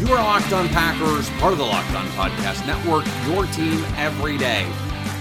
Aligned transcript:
You 0.00 0.08
are 0.14 0.24
Locked 0.24 0.52
On 0.54 0.66
Packers, 0.70 1.28
part 1.40 1.52
of 1.52 1.58
the 1.58 1.66
Locked 1.66 1.94
On 1.94 2.06
Podcast 2.08 2.66
Network, 2.66 3.04
your 3.26 3.44
team 3.52 3.84
every 3.98 4.38
day. 4.38 4.66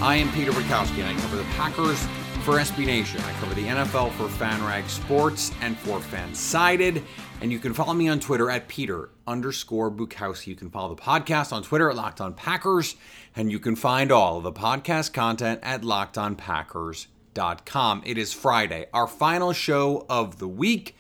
I 0.02 0.16
am 0.16 0.32
Peter 0.32 0.54
Bukowski, 0.54 1.04
and 1.04 1.10
I 1.10 1.14
cover 1.20 1.36
the 1.36 1.44
Packers 1.44 2.02
for 2.46 2.54
SB 2.54 2.86
Nation. 2.86 3.20
I 3.20 3.34
cover 3.34 3.54
the 3.56 3.66
NFL 3.66 4.14
for 4.14 4.30
FanRag 4.30 4.88
Sports 4.88 5.52
and 5.60 5.78
for 5.78 6.00
Fansided. 6.00 7.04
And 7.42 7.52
you 7.52 7.60
can 7.60 7.74
follow 7.74 7.94
me 7.94 8.08
on 8.08 8.22
Twitter 8.22 8.50
at 8.50 8.70
Peter 8.70 9.10
underscore 9.28 9.92
Bukowski. 9.92 10.48
You 10.48 10.56
can 10.56 10.70
follow 10.70 10.96
the 10.96 11.02
podcast 11.02 11.52
on 11.52 11.62
Twitter 11.62 11.90
at 11.90 11.98
Locked 11.98 12.22
On 12.22 12.34
Packers. 12.34 12.96
And 13.36 13.52
you 13.52 13.60
can 13.60 13.76
find 13.76 14.14
all 14.14 14.38
of 14.38 14.44
the 14.44 14.54
podcast 14.54 15.12
content 15.12 15.60
at 15.62 15.82
lockedonpackers.com. 15.82 18.04
It 18.06 18.18
is 18.18 18.32
Friday, 18.32 18.86
our 18.94 19.08
final 19.08 19.52
show 19.52 20.06
of 20.10 20.40
the 20.40 20.48
week. 20.48 20.96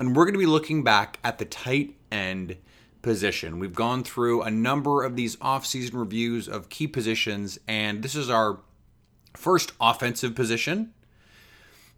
And 0.00 0.16
we're 0.16 0.24
going 0.24 0.34
to 0.34 0.40
be 0.40 0.46
looking 0.46 0.82
back 0.82 1.20
at 1.22 1.38
the 1.38 1.44
tight 1.44 1.94
end 2.10 2.56
position. 3.02 3.58
We've 3.58 3.74
gone 3.74 4.04
through 4.04 4.42
a 4.42 4.50
number 4.50 5.02
of 5.02 5.16
these 5.16 5.36
offseason 5.36 5.94
reviews 5.94 6.48
of 6.48 6.68
key 6.68 6.86
positions, 6.86 7.58
and 7.68 8.02
this 8.02 8.14
is 8.14 8.30
our 8.30 8.60
first 9.34 9.72
offensive 9.80 10.34
position. 10.34 10.94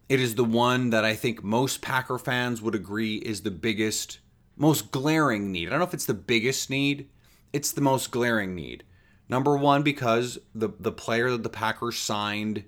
It 0.09 0.21
is 0.21 0.35
the 0.35 0.45
one 0.45 0.91
that 0.91 1.05
I 1.05 1.15
think 1.15 1.45
most 1.45 1.83
Packer 1.83 2.19
fans 2.19 2.61
would 2.61 2.75
agree 2.75 3.17
is 3.17 3.43
the 3.43 3.51
biggest, 3.51 4.19
most 4.57 4.91
glaring 4.91 5.53
need. 5.53 5.69
I 5.69 5.71
don't 5.71 5.81
know 5.81 5.87
if 5.87 5.95
it's 5.95 6.07
the 6.07 6.15
biggest 6.15 6.69
need, 6.71 7.09
it's 7.53 7.73
the 7.73 7.81
most 7.81 8.11
glaring 8.11 8.55
need. 8.55 8.85
Number 9.29 9.57
one, 9.57 9.83
because 9.83 10.39
the, 10.55 10.71
the 10.79 10.93
player 10.93 11.31
that 11.31 11.43
the 11.43 11.49
Packers 11.49 11.97
signed 11.97 12.65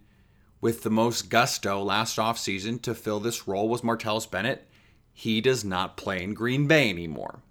with 0.60 0.82
the 0.82 0.90
most 0.90 1.28
gusto 1.28 1.82
last 1.82 2.16
offseason 2.16 2.80
to 2.82 2.94
fill 2.94 3.20
this 3.20 3.46
role 3.46 3.68
was 3.68 3.82
Martellus 3.82 4.30
Bennett. 4.30 4.66
He 5.12 5.40
does 5.40 5.64
not 5.64 5.96
play 5.96 6.22
in 6.22 6.34
Green 6.34 6.66
Bay 6.66 6.88
anymore 6.88 7.42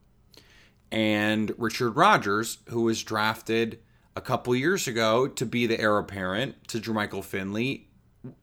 and 0.91 1.51
Richard 1.57 1.91
Rodgers, 1.91 2.59
who 2.69 2.81
was 2.81 3.03
drafted 3.03 3.79
a 4.15 4.21
couple 4.21 4.55
years 4.55 4.87
ago 4.87 5.27
to 5.27 5.45
be 5.45 5.65
the 5.65 5.79
heir 5.79 5.97
apparent 5.97 6.67
to 6.69 6.79
Jermichael 6.79 7.23
Finley, 7.23 7.89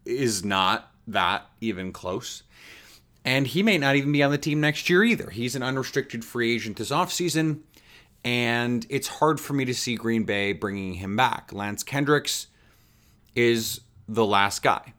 is 0.04 0.44
not 0.44 0.90
that 1.06 1.46
even 1.60 1.92
close. 1.92 2.42
And 3.24 3.46
he 3.46 3.62
may 3.62 3.78
not 3.78 3.96
even 3.96 4.12
be 4.12 4.22
on 4.22 4.32
the 4.32 4.38
team 4.38 4.60
next 4.60 4.90
year 4.90 5.04
either. 5.04 5.30
He's 5.30 5.54
an 5.54 5.62
unrestricted 5.62 6.24
free 6.24 6.54
agent 6.54 6.76
this 6.76 6.90
offseason, 6.90 7.60
and 8.24 8.84
it's 8.88 9.08
hard 9.08 9.40
for 9.40 9.52
me 9.52 9.64
to 9.64 9.74
see 9.74 9.94
Green 9.94 10.24
Bay 10.24 10.52
bringing 10.52 10.94
him 10.94 11.16
back. 11.16 11.52
Lance 11.52 11.82
Kendricks 11.82 12.48
is 13.34 13.80
the 14.08 14.26
last 14.26 14.62
guy. 14.62 14.92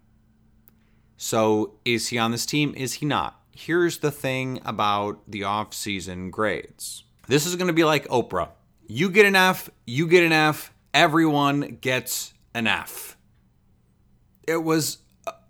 So 1.18 1.76
is 1.86 2.08
he 2.08 2.18
on 2.18 2.32
this 2.32 2.46
team? 2.46 2.74
Is 2.76 2.94
he 2.94 3.06
not? 3.06 3.40
Here's 3.52 4.00
the 4.00 4.12
thing 4.12 4.60
about 4.66 5.22
the 5.28 5.42
offseason 5.42 6.32
grades. 6.32 7.04
This 7.28 7.46
is 7.46 7.56
going 7.56 7.68
to 7.68 7.74
be 7.74 7.86
like 7.86 8.08
Oprah. 8.08 8.50
You 8.88 9.10
get 9.10 9.26
an 9.26 9.36
F, 9.36 9.70
you 9.86 10.08
get 10.08 10.24
an 10.24 10.34
F, 10.34 10.74
everyone 10.94 11.78
gets 11.80 12.34
an 12.54 12.68
F. 12.68 13.18
It 14.46 14.64
was 14.64 14.98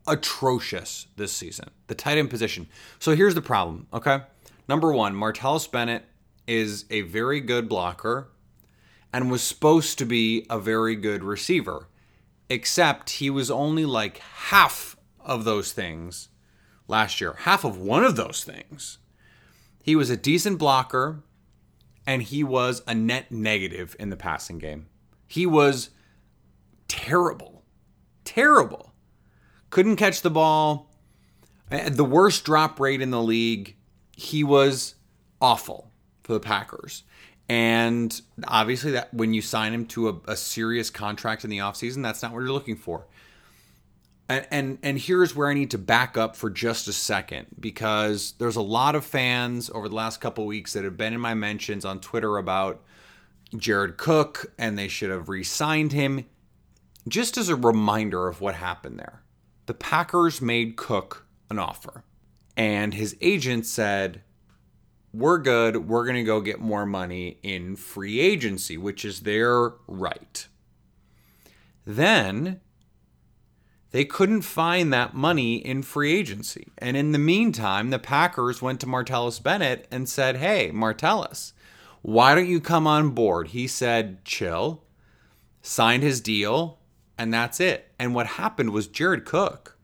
atrocious 0.05 1.07
this 1.15 1.31
season, 1.31 1.69
the 1.87 1.95
tight 1.95 2.17
end 2.17 2.29
position. 2.29 2.67
So 2.99 3.15
here's 3.15 3.35
the 3.35 3.41
problem, 3.41 3.87
okay? 3.91 4.21
Number 4.67 4.93
one, 4.93 5.15
Martellus 5.15 5.69
Bennett 5.69 6.05
is 6.45 6.85
a 6.89 7.01
very 7.01 7.39
good 7.39 7.67
blocker 7.67 8.29
and 9.11 9.31
was 9.31 9.41
supposed 9.41 9.97
to 9.97 10.05
be 10.05 10.45
a 10.49 10.59
very 10.59 10.95
good 10.95 11.23
receiver, 11.23 11.87
except 12.49 13.11
he 13.11 13.29
was 13.29 13.49
only 13.49 13.85
like 13.85 14.17
half 14.17 14.95
of 15.19 15.43
those 15.43 15.71
things 15.71 16.29
last 16.87 17.19
year, 17.19 17.33
half 17.39 17.63
of 17.63 17.77
one 17.77 18.03
of 18.03 18.15
those 18.15 18.43
things. 18.43 18.99
He 19.81 19.95
was 19.95 20.09
a 20.09 20.17
decent 20.17 20.59
blocker 20.59 21.23
and 22.05 22.21
he 22.23 22.43
was 22.43 22.81
a 22.87 22.93
net 22.93 23.31
negative 23.31 23.95
in 23.99 24.09
the 24.09 24.17
passing 24.17 24.59
game. 24.59 24.87
He 25.27 25.45
was 25.45 25.89
terrible. 26.87 27.63
Terrible. 28.23 28.93
Couldn't 29.69 29.95
catch 29.95 30.21
the 30.21 30.29
ball. 30.29 30.91
The 31.69 32.05
worst 32.05 32.45
drop 32.45 32.79
rate 32.79 33.01
in 33.01 33.09
the 33.09 33.21
league. 33.21 33.75
He 34.15 34.43
was 34.43 34.95
awful 35.41 35.91
for 36.23 36.33
the 36.33 36.39
Packers. 36.39 37.03
And 37.49 38.21
obviously 38.47 38.91
that 38.91 39.13
when 39.13 39.33
you 39.33 39.41
sign 39.41 39.73
him 39.73 39.85
to 39.87 40.09
a, 40.09 40.31
a 40.31 40.37
serious 40.37 40.89
contract 40.89 41.43
in 41.43 41.49
the 41.49 41.57
offseason, 41.57 42.03
that's 42.03 42.21
not 42.21 42.31
what 42.31 42.39
you're 42.39 42.51
looking 42.51 42.77
for. 42.77 43.05
And, 44.29 44.79
and 44.81 44.97
here's 44.97 45.35
where 45.35 45.49
I 45.49 45.53
need 45.53 45.71
to 45.71 45.77
back 45.77 46.17
up 46.17 46.35
for 46.35 46.49
just 46.49 46.87
a 46.87 46.93
second 46.93 47.47
because 47.59 48.33
there's 48.39 48.55
a 48.55 48.61
lot 48.61 48.95
of 48.95 49.03
fans 49.03 49.69
over 49.73 49.89
the 49.89 49.95
last 49.95 50.21
couple 50.21 50.45
weeks 50.45 50.73
that 50.73 50.83
have 50.83 50.97
been 50.97 51.13
in 51.13 51.19
my 51.19 51.33
mentions 51.33 51.83
on 51.83 51.99
Twitter 51.99 52.37
about 52.37 52.81
Jared 53.55 53.97
Cook 53.97 54.53
and 54.57 54.79
they 54.79 54.87
should 54.87 55.09
have 55.09 55.29
re-signed 55.29 55.91
him. 55.91 56.25
Just 57.07 57.37
as 57.37 57.49
a 57.49 57.55
reminder 57.55 58.27
of 58.29 58.39
what 58.39 58.55
happened 58.55 58.97
there. 58.97 59.21
The 59.65 59.73
Packers 59.73 60.41
made 60.41 60.77
Cook 60.77 61.25
an 61.49 61.59
offer 61.59 62.03
and 62.55 62.93
his 62.93 63.17
agent 63.21 63.65
said, 63.65 64.21
"We're 65.13 65.39
good. 65.39 65.89
We're 65.89 66.05
going 66.05 66.15
to 66.15 66.23
go 66.23 66.39
get 66.41 66.59
more 66.59 66.85
money 66.85 67.39
in 67.43 67.75
free 67.75 68.19
agency, 68.19 68.77
which 68.77 69.03
is 69.03 69.21
their 69.21 69.73
right." 69.87 70.47
Then 71.85 72.61
they 73.93 74.05
couldn't 74.05 74.41
find 74.41 74.91
that 74.91 75.13
money 75.13 75.57
in 75.57 75.83
free 75.83 76.15
agency. 76.15 76.69
And 76.79 76.97
in 76.97 77.11
the 77.11 77.19
meantime, 77.19 77.91
the 77.91 77.99
Packers 77.99 78.59
went 78.59 78.79
to 78.79 78.87
Martellus 78.87 79.41
Bennett 79.41 79.87
and 79.91 80.09
said, 80.09 80.37
Hey, 80.37 80.71
Martellus, 80.73 81.53
why 82.01 82.33
don't 82.33 82.49
you 82.49 82.59
come 82.59 82.87
on 82.87 83.11
board? 83.11 83.49
He 83.49 83.67
said, 83.67 84.25
Chill, 84.25 84.83
signed 85.61 86.01
his 86.01 86.21
deal, 86.21 86.79
and 87.19 87.31
that's 87.31 87.59
it. 87.59 87.93
And 87.99 88.15
what 88.15 88.25
happened 88.25 88.71
was 88.71 88.87
Jared 88.87 89.25
Cook 89.25 89.77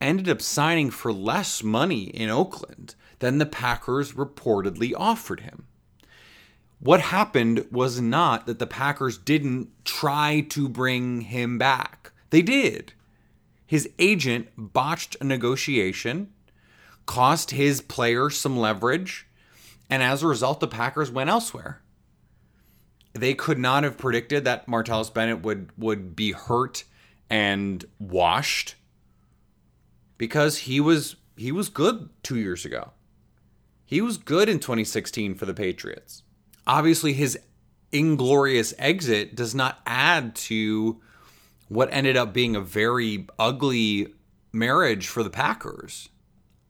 ended 0.00 0.28
up 0.28 0.42
signing 0.42 0.90
for 0.90 1.12
less 1.12 1.62
money 1.62 2.06
in 2.06 2.28
Oakland 2.28 2.96
than 3.20 3.38
the 3.38 3.46
Packers 3.46 4.14
reportedly 4.14 4.92
offered 4.96 5.40
him. 5.40 5.68
What 6.80 7.00
happened 7.00 7.64
was 7.70 8.00
not 8.00 8.46
that 8.46 8.58
the 8.58 8.66
Packers 8.66 9.16
didn't 9.16 9.68
try 9.84 10.44
to 10.48 10.68
bring 10.68 11.20
him 11.20 11.58
back. 11.58 12.10
They 12.30 12.42
did. 12.42 12.92
His 13.66 13.88
agent 13.98 14.48
botched 14.56 15.16
a 15.20 15.24
negotiation, 15.24 16.32
cost 17.04 17.50
his 17.50 17.80
player 17.80 18.30
some 18.30 18.56
leverage, 18.56 19.26
and 19.90 20.02
as 20.02 20.22
a 20.22 20.26
result, 20.26 20.60
the 20.60 20.68
Packers 20.68 21.10
went 21.10 21.30
elsewhere. 21.30 21.82
They 23.12 23.34
could 23.34 23.58
not 23.58 23.82
have 23.82 23.98
predicted 23.98 24.44
that 24.44 24.66
Martellus 24.68 25.12
Bennett 25.12 25.42
would, 25.42 25.70
would 25.76 26.14
be 26.14 26.32
hurt 26.32 26.84
and 27.30 27.84
washed 27.98 28.76
because 30.18 30.58
he 30.58 30.80
was 30.80 31.16
he 31.36 31.52
was 31.52 31.68
good 31.68 32.08
two 32.22 32.38
years 32.38 32.64
ago. 32.64 32.92
He 33.84 34.00
was 34.00 34.16
good 34.16 34.48
in 34.48 34.58
2016 34.58 35.34
for 35.34 35.46
the 35.46 35.54
Patriots. 35.54 36.22
Obviously, 36.66 37.12
his 37.12 37.38
inglorious 37.92 38.74
exit 38.78 39.36
does 39.36 39.54
not 39.54 39.80
add 39.86 40.34
to 40.34 41.00
what 41.68 41.88
ended 41.92 42.16
up 42.16 42.32
being 42.32 42.54
a 42.54 42.60
very 42.60 43.26
ugly 43.38 44.14
marriage 44.52 45.08
for 45.08 45.22
the 45.22 45.30
Packers. 45.30 46.08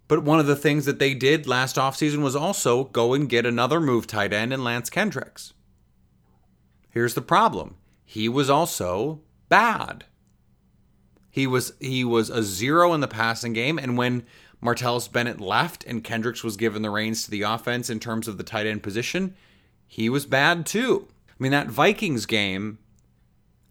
But 0.08 0.22
one 0.22 0.38
of 0.38 0.46
the 0.46 0.56
things 0.56 0.84
that 0.84 0.98
they 0.98 1.14
did 1.14 1.46
last 1.46 1.76
offseason 1.76 2.22
was 2.22 2.36
also 2.36 2.84
go 2.84 3.12
and 3.12 3.28
get 3.28 3.44
another 3.44 3.80
move 3.80 4.06
tight 4.06 4.32
end 4.32 4.52
in 4.52 4.62
Lance 4.62 4.88
Kendricks. 4.88 5.52
Here's 6.90 7.14
the 7.14 7.22
problem. 7.22 7.76
He 8.04 8.28
was 8.28 8.48
also 8.48 9.20
bad. 9.48 10.04
He 11.30 11.46
was 11.46 11.74
he 11.80 12.04
was 12.04 12.30
a 12.30 12.42
zero 12.42 12.94
in 12.94 13.00
the 13.00 13.08
passing 13.08 13.52
game 13.52 13.78
and 13.78 13.98
when 13.98 14.24
Martellus 14.62 15.10
Bennett 15.10 15.40
left 15.40 15.84
and 15.84 16.02
Kendricks 16.02 16.42
was 16.42 16.56
given 16.56 16.80
the 16.80 16.90
reins 16.90 17.24
to 17.24 17.30
the 17.30 17.42
offense 17.42 17.90
in 17.90 18.00
terms 18.00 18.26
of 18.26 18.38
the 18.38 18.44
tight 18.44 18.66
end 18.66 18.82
position, 18.82 19.34
he 19.86 20.08
was 20.08 20.24
bad 20.24 20.64
too. 20.64 21.08
I 21.28 21.34
mean 21.38 21.52
that 21.52 21.68
Vikings 21.68 22.24
game 22.24 22.78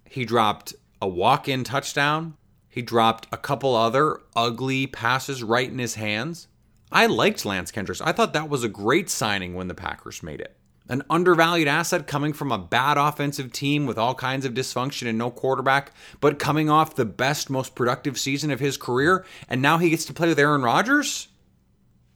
he 0.07 0.25
dropped 0.25 0.75
a 1.01 1.07
walk 1.07 1.47
in 1.47 1.63
touchdown. 1.63 2.35
He 2.69 2.81
dropped 2.81 3.27
a 3.31 3.37
couple 3.37 3.75
other 3.75 4.21
ugly 4.35 4.87
passes 4.87 5.43
right 5.43 5.69
in 5.69 5.79
his 5.79 5.95
hands. 5.95 6.47
I 6.91 7.05
liked 7.05 7.45
Lance 7.45 7.71
Kendricks. 7.71 8.01
I 8.01 8.11
thought 8.11 8.33
that 8.33 8.49
was 8.49 8.63
a 8.63 8.69
great 8.69 9.09
signing 9.09 9.53
when 9.53 9.67
the 9.67 9.73
Packers 9.73 10.23
made 10.23 10.41
it. 10.41 10.57
An 10.87 11.01
undervalued 11.09 11.67
asset 11.67 12.05
coming 12.05 12.31
from 12.31 12.51
a 12.51 12.59
bad 12.59 12.97
offensive 12.97 13.51
team 13.51 13.87
with 13.87 13.97
all 13.97 14.13
kinds 14.13 14.45
of 14.45 14.53
dysfunction 14.53 15.07
and 15.07 15.17
no 15.17 15.31
quarterback, 15.31 15.91
but 16.21 16.37
coming 16.37 16.69
off 16.69 16.95
the 16.95 17.05
best, 17.05 17.49
most 17.49 17.73
productive 17.73 18.19
season 18.19 18.51
of 18.51 18.59
his 18.59 18.77
career, 18.77 19.25
and 19.49 19.61
now 19.61 19.79
he 19.79 19.89
gets 19.89 20.05
to 20.05 20.13
play 20.13 20.27
with 20.27 20.37
Aaron 20.37 20.61
Rodgers? 20.61 21.29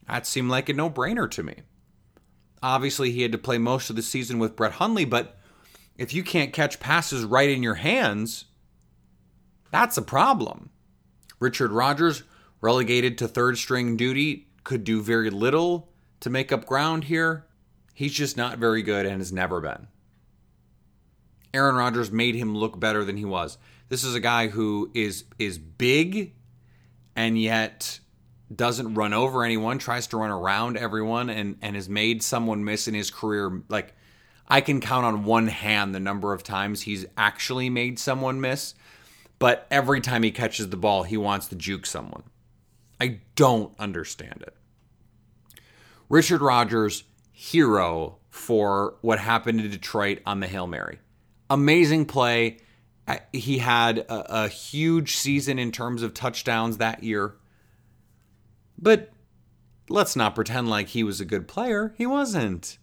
That 0.07 0.27
seemed 0.27 0.51
like 0.51 0.69
a 0.69 0.73
no 0.73 0.89
brainer 0.89 1.29
to 1.31 1.41
me. 1.41 1.55
Obviously, 2.61 3.11
he 3.11 3.23
had 3.23 3.31
to 3.31 3.37
play 3.37 3.57
most 3.57 3.89
of 3.89 3.95
the 3.95 4.01
season 4.03 4.37
with 4.37 4.55
Brett 4.55 4.73
Hundley, 4.73 5.05
but 5.05 5.37
if 5.97 6.13
you 6.13 6.23
can't 6.23 6.53
catch 6.53 6.79
passes 6.79 7.23
right 7.23 7.49
in 7.49 7.63
your 7.63 7.75
hands, 7.75 8.45
that's 9.71 9.97
a 9.97 10.01
problem. 10.01 10.69
Richard 11.39 11.71
Rodgers, 11.71 12.23
relegated 12.61 13.17
to 13.17 13.27
third 13.27 13.57
string 13.57 13.95
duty, 13.95 14.47
could 14.63 14.83
do 14.83 15.01
very 15.01 15.29
little 15.29 15.89
to 16.19 16.29
make 16.29 16.51
up 16.51 16.65
ground 16.65 17.05
here. 17.05 17.45
He's 17.93 18.13
just 18.13 18.37
not 18.37 18.57
very 18.57 18.81
good 18.81 19.05
and 19.05 19.19
has 19.19 19.31
never 19.31 19.61
been. 19.61 19.87
Aaron 21.53 21.75
Rodgers 21.75 22.11
made 22.11 22.35
him 22.35 22.55
look 22.55 22.79
better 22.79 23.03
than 23.03 23.17
he 23.17 23.25
was. 23.25 23.57
This 23.89 24.03
is 24.03 24.13
a 24.13 24.19
guy 24.19 24.47
who 24.47 24.91
is 24.93 25.23
is 25.39 25.57
big 25.57 26.35
and 27.15 27.39
yet 27.39 27.99
doesn't 28.53 28.93
run 28.93 29.13
over 29.13 29.43
anyone, 29.43 29.79
tries 29.79 30.07
to 30.07 30.17
run 30.17 30.29
around 30.29 30.77
everyone 30.77 31.29
and 31.29 31.57
and 31.61 31.75
has 31.75 31.89
made 31.89 32.21
someone 32.21 32.63
miss 32.63 32.87
in 32.87 32.93
his 32.93 33.09
career 33.09 33.63
like 33.67 33.95
I 34.47 34.61
can 34.61 34.81
count 34.81 35.05
on 35.05 35.25
one 35.25 35.47
hand 35.47 35.93
the 35.93 35.99
number 35.99 36.33
of 36.33 36.43
times 36.43 36.81
he's 36.81 37.05
actually 37.17 37.69
made 37.69 37.99
someone 37.99 38.41
miss, 38.41 38.73
but 39.39 39.65
every 39.71 40.01
time 40.01 40.23
he 40.23 40.31
catches 40.31 40.69
the 40.69 40.77
ball, 40.77 41.03
he 41.03 41.17
wants 41.17 41.47
to 41.47 41.55
juke 41.55 41.85
someone. 41.85 42.23
I 42.99 43.21
don't 43.35 43.73
understand 43.79 44.43
it. 44.45 44.55
Richard 46.09 46.41
Rodgers 46.41 47.05
hero 47.31 48.17
for 48.29 48.95
what 49.01 49.19
happened 49.19 49.61
in 49.61 49.71
Detroit 49.71 50.19
on 50.25 50.41
the 50.41 50.47
Hail 50.47 50.67
Mary. 50.67 50.99
Amazing 51.49 52.05
play. 52.05 52.57
He 53.31 53.59
had 53.59 53.99
a, 53.99 54.43
a, 54.43 54.47
huge 54.49 55.15
season 55.15 55.57
in 55.57 55.71
terms 55.71 56.03
of 56.03 56.13
touchdowns 56.13 56.77
that 56.77 57.03
year. 57.03 57.35
But 58.77 59.11
let's 59.87 60.15
not 60.15 60.35
pretend 60.35 60.69
like 60.69 60.89
he 60.89 61.03
was 61.03 61.19
a 61.19 61.25
good 61.25 61.47
player. 61.47 61.95
He 61.97 62.05
wasn't. 62.05 62.77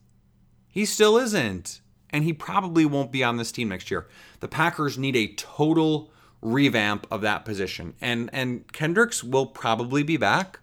He 0.68 0.84
still 0.84 1.16
isn't. 1.16 1.80
And 2.10 2.24
he 2.24 2.32
probably 2.32 2.84
won't 2.84 3.12
be 3.12 3.22
on 3.22 3.36
this 3.36 3.52
team 3.52 3.68
next 3.68 3.90
year. 3.90 4.08
The 4.40 4.48
Packers 4.48 4.98
need 4.98 5.16
a 5.16 5.34
total 5.34 6.10
revamp 6.42 7.06
of 7.10 7.20
that 7.22 7.44
position. 7.44 7.94
And 8.00 8.30
and 8.32 8.70
Kendricks 8.72 9.24
will 9.24 9.46
probably 9.46 10.02
be 10.02 10.16
back. 10.16 10.60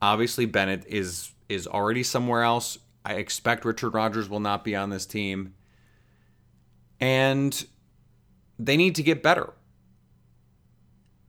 Obviously 0.00 0.46
Bennett 0.46 0.84
is 0.86 1.32
is 1.48 1.66
already 1.66 2.02
somewhere 2.02 2.42
else. 2.42 2.78
I 3.04 3.14
expect 3.14 3.64
Richard 3.64 3.94
Rodgers 3.94 4.28
will 4.28 4.40
not 4.40 4.64
be 4.64 4.76
on 4.76 4.90
this 4.90 5.06
team. 5.06 5.54
And 7.00 7.66
they 8.58 8.76
need 8.76 8.94
to 8.94 9.02
get 9.02 9.22
better. 9.22 9.52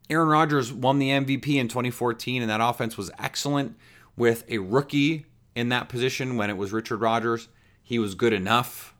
Aaron 0.09 0.27
Rodgers 0.27 0.71
won 0.71 0.99
the 0.99 1.09
MVP 1.09 1.55
in 1.55 1.67
2014, 1.67 2.41
and 2.41 2.51
that 2.51 2.61
offense 2.61 2.97
was 2.97 3.09
excellent 3.17 3.75
with 4.15 4.43
a 4.49 4.59
rookie 4.59 5.25
in 5.55 5.69
that 5.69 5.89
position 5.89 6.37
when 6.37 6.49
it 6.49 6.57
was 6.57 6.71
Richard 6.71 7.01
Rodgers. 7.01 7.47
He 7.81 7.97
was 7.97 8.13
good 8.13 8.33
enough. 8.33 8.92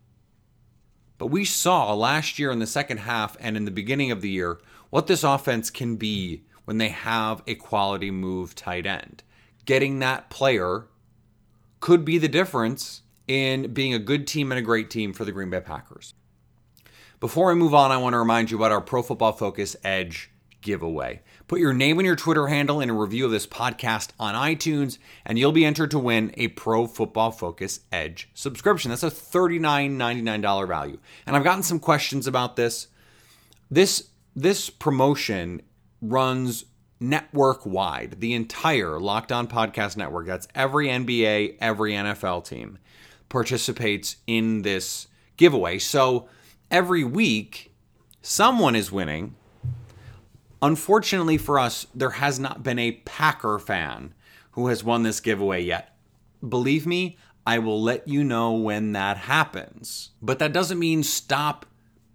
But 1.18 1.28
we 1.28 1.46
saw 1.46 1.94
last 1.94 2.40
year 2.40 2.52
in 2.52 2.60
the 2.60 2.68
second 2.68 2.98
half 3.00 3.38
and 3.40 3.56
in 3.56 3.66
the 3.66 3.72
beginning 3.72 4.12
of 4.12 4.22
the 4.22 4.30
year 4.30 4.60
what 4.90 5.08
this 5.08 5.24
offense 5.24 5.70
can 5.70 5.96
be 5.96 6.44
when 6.66 6.78
they 6.78 6.90
have 6.90 7.42
a 7.48 7.56
quality 7.56 8.12
move 8.12 8.56
tight 8.56 8.86
end. 8.86 9.24
Getting 9.66 10.00
that 10.00 10.30
player 10.30 10.88
could 11.80 12.06
be 12.06 12.18
the 12.18 12.28
difference 12.28 13.02
in 13.28 13.74
being 13.74 13.94
a 13.94 14.00
good 14.00 14.28
team 14.28 14.52
and 14.52 14.60
a 14.60 14.64
great 14.64 14.90
team 14.90 15.14
for 15.14 15.26
the 15.26 15.32
Green 15.32 15.50
Bay 15.50 15.62
Packers. 15.62 16.14
Before 17.20 17.52
I 17.52 17.54
move 17.54 17.74
on, 17.74 17.92
I 17.92 17.98
want 17.98 18.14
to 18.14 18.20
remind 18.20 18.52
you 18.52 18.58
about 18.58 18.72
our 18.72 18.82
Pro 18.82 19.02
Football 19.02 19.32
Focus 19.32 19.76
Edge 19.84 20.30
giveaway. 20.62 21.22
Put 21.54 21.60
your 21.60 21.72
name 21.72 22.00
and 22.00 22.06
your 22.08 22.16
Twitter 22.16 22.48
handle 22.48 22.82
in 22.82 22.90
a 22.90 22.96
review 22.96 23.26
of 23.26 23.32
this 23.32 23.46
podcast 23.46 24.10
on 24.20 24.34
iTunes, 24.34 24.98
and 25.24 25.38
you'll 25.38 25.52
be 25.52 25.66
entered 25.66 25.92
to 25.92 26.00
win 26.00 26.34
a 26.34 26.48
Pro 26.48 26.88
Football 26.88 27.30
Focus 27.30 27.82
Edge 27.92 28.28
subscription. 28.34 28.90
That's 28.90 29.04
a 29.04 29.12
$39.99 29.12 30.68
value. 30.68 30.98
And 31.28 31.36
I've 31.36 31.44
gotten 31.44 31.62
some 31.62 31.80
questions 31.80 32.26
about 32.26 32.56
this. 32.56 32.88
This 33.70 34.08
this 34.36 34.72
promotion 34.72 35.62
runs 36.02 36.66
network 37.00 37.68
wide, 37.68 38.16
the 38.20 38.34
entire 38.34 39.00
Locked 39.00 39.32
On 39.32 39.48
Podcast 39.48 39.96
Network, 39.96 40.26
that's 40.26 40.48
every 40.56 40.88
NBA, 40.88 41.58
every 41.62 41.92
NFL 41.92 42.46
team, 42.46 42.80
participates 43.30 44.16
in 44.26 44.64
this 44.64 45.06
giveaway. 45.38 45.78
So 45.78 46.28
every 46.72 47.04
week, 47.04 47.76
someone 48.24 48.76
is 48.76 48.92
winning. 48.92 49.36
Unfortunately 50.64 51.38
for 51.38 51.60
us, 51.60 51.88
there 51.94 52.12
has 52.12 52.40
not 52.40 52.64
been 52.64 52.80
a 52.80 52.94
Packer 53.04 53.60
fan 53.60 54.14
who 54.52 54.68
has 54.68 54.82
won 54.82 55.04
this 55.04 55.20
giveaway 55.20 55.62
yet. 55.62 55.94
Believe 56.48 56.88
me, 56.88 57.18
I 57.46 57.60
will 57.60 57.82
let 57.82 58.08
you 58.08 58.24
know 58.24 58.54
when 58.54 58.94
that 58.94 59.18
happens. 59.18 60.12
But 60.22 60.40
that 60.40 60.54
doesn't 60.54 60.80
mean 60.80 61.04
stop 61.04 61.66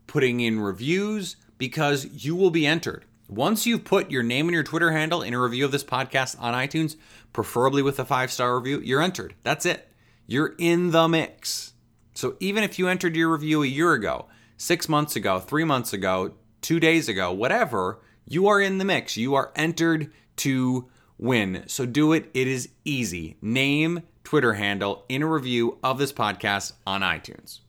putting 0.06 0.40
in 0.40 0.60
reviews 0.60 1.36
because 1.58 2.06
you 2.24 2.34
will 2.34 2.50
be 2.50 2.66
entered. 2.66 3.04
Once 3.28 3.66
you've 3.66 3.84
put 3.84 4.10
your 4.10 4.22
name 4.22 4.46
and 4.46 4.54
your 4.54 4.64
Twitter 4.64 4.92
handle 4.92 5.20
in 5.20 5.34
a 5.34 5.40
review 5.40 5.66
of 5.66 5.70
this 5.72 5.84
podcast 5.84 6.34
on 6.40 6.54
iTunes, 6.54 6.96
preferably 7.34 7.82
with 7.82 7.98
a 7.98 8.04
five 8.06 8.32
star 8.32 8.58
review, 8.58 8.80
you're 8.80 9.02
entered. 9.02 9.34
That's 9.42 9.66
it. 9.66 9.92
You're 10.26 10.54
in 10.56 10.92
the 10.92 11.06
mix. 11.06 11.74
So 12.14 12.36
even 12.40 12.64
if 12.64 12.78
you 12.78 12.88
entered 12.88 13.14
your 13.14 13.28
review 13.28 13.62
a 13.62 13.66
year 13.66 13.92
ago, 13.92 14.24
six 14.56 14.88
months 14.88 15.16
ago, 15.16 15.38
three 15.38 15.64
months 15.64 15.92
ago, 15.92 16.32
two 16.62 16.80
days 16.80 17.10
ago, 17.10 17.30
whatever, 17.30 17.98
you 18.28 18.46
are 18.48 18.60
in 18.60 18.78
the 18.78 18.84
mix. 18.84 19.16
You 19.16 19.34
are 19.34 19.52
entered 19.56 20.12
to 20.36 20.88
win. 21.16 21.64
So 21.66 21.86
do 21.86 22.12
it. 22.12 22.30
It 22.34 22.46
is 22.46 22.68
easy. 22.84 23.36
Name, 23.40 24.02
Twitter 24.22 24.54
handle 24.54 25.04
in 25.08 25.22
a 25.22 25.26
review 25.26 25.78
of 25.82 25.98
this 25.98 26.12
podcast 26.12 26.74
on 26.86 27.00
iTunes. 27.00 27.60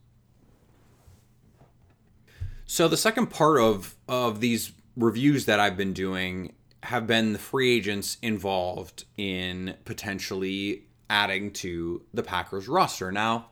So 2.65 2.87
the 2.87 2.97
second 2.97 3.27
part 3.27 3.59
of 3.59 3.95
of 4.07 4.41
these 4.41 4.73
reviews 4.95 5.45
that 5.45 5.59
I've 5.59 5.77
been 5.77 5.93
doing 5.93 6.53
have 6.83 7.07
been 7.07 7.33
the 7.33 7.39
free 7.39 7.75
agents 7.75 8.17
involved 8.21 9.05
in 9.17 9.75
potentially 9.85 10.83
adding 11.09 11.51
to 11.51 12.03
the 12.13 12.21
Packers 12.21 12.67
roster. 12.67 13.11
Now, 13.11 13.47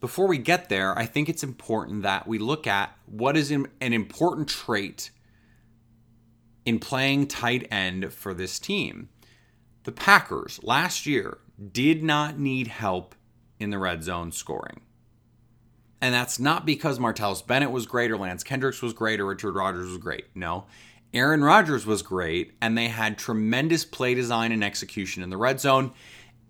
before 0.00 0.28
we 0.28 0.38
get 0.38 0.68
there, 0.68 0.96
I 0.96 1.06
think 1.06 1.28
it's 1.28 1.42
important 1.42 2.02
that 2.02 2.26
we 2.28 2.38
look 2.38 2.66
at 2.66 2.96
what 3.06 3.36
is 3.36 3.50
an 3.50 3.68
important 3.80 4.48
trait 4.48 5.10
in 6.64 6.78
playing 6.78 7.26
tight 7.26 7.66
end 7.70 8.12
for 8.12 8.34
this 8.34 8.58
team. 8.58 9.08
The 9.84 9.92
Packers 9.92 10.60
last 10.62 11.06
year 11.06 11.38
did 11.72 12.02
not 12.02 12.38
need 12.38 12.68
help 12.68 13.14
in 13.58 13.70
the 13.70 13.78
red 13.78 14.02
zone 14.04 14.32
scoring. 14.32 14.80
And 16.00 16.12
that's 16.12 16.38
not 16.38 16.66
because 16.66 16.98
Martellus 16.98 17.46
Bennett 17.46 17.70
was 17.70 17.86
great 17.86 18.10
or 18.10 18.16
Lance 18.16 18.42
Kendricks 18.42 18.82
was 18.82 18.92
great 18.92 19.20
or 19.20 19.26
Richard 19.26 19.52
Rodgers 19.52 19.86
was 19.86 19.98
great. 19.98 20.26
No. 20.34 20.64
Aaron 21.14 21.44
Rodgers 21.44 21.84
was 21.84 22.02
great, 22.02 22.54
and 22.60 22.76
they 22.76 22.88
had 22.88 23.18
tremendous 23.18 23.84
play 23.84 24.14
design 24.14 24.50
and 24.50 24.64
execution 24.64 25.22
in 25.22 25.30
the 25.30 25.36
red 25.36 25.60
zone. 25.60 25.92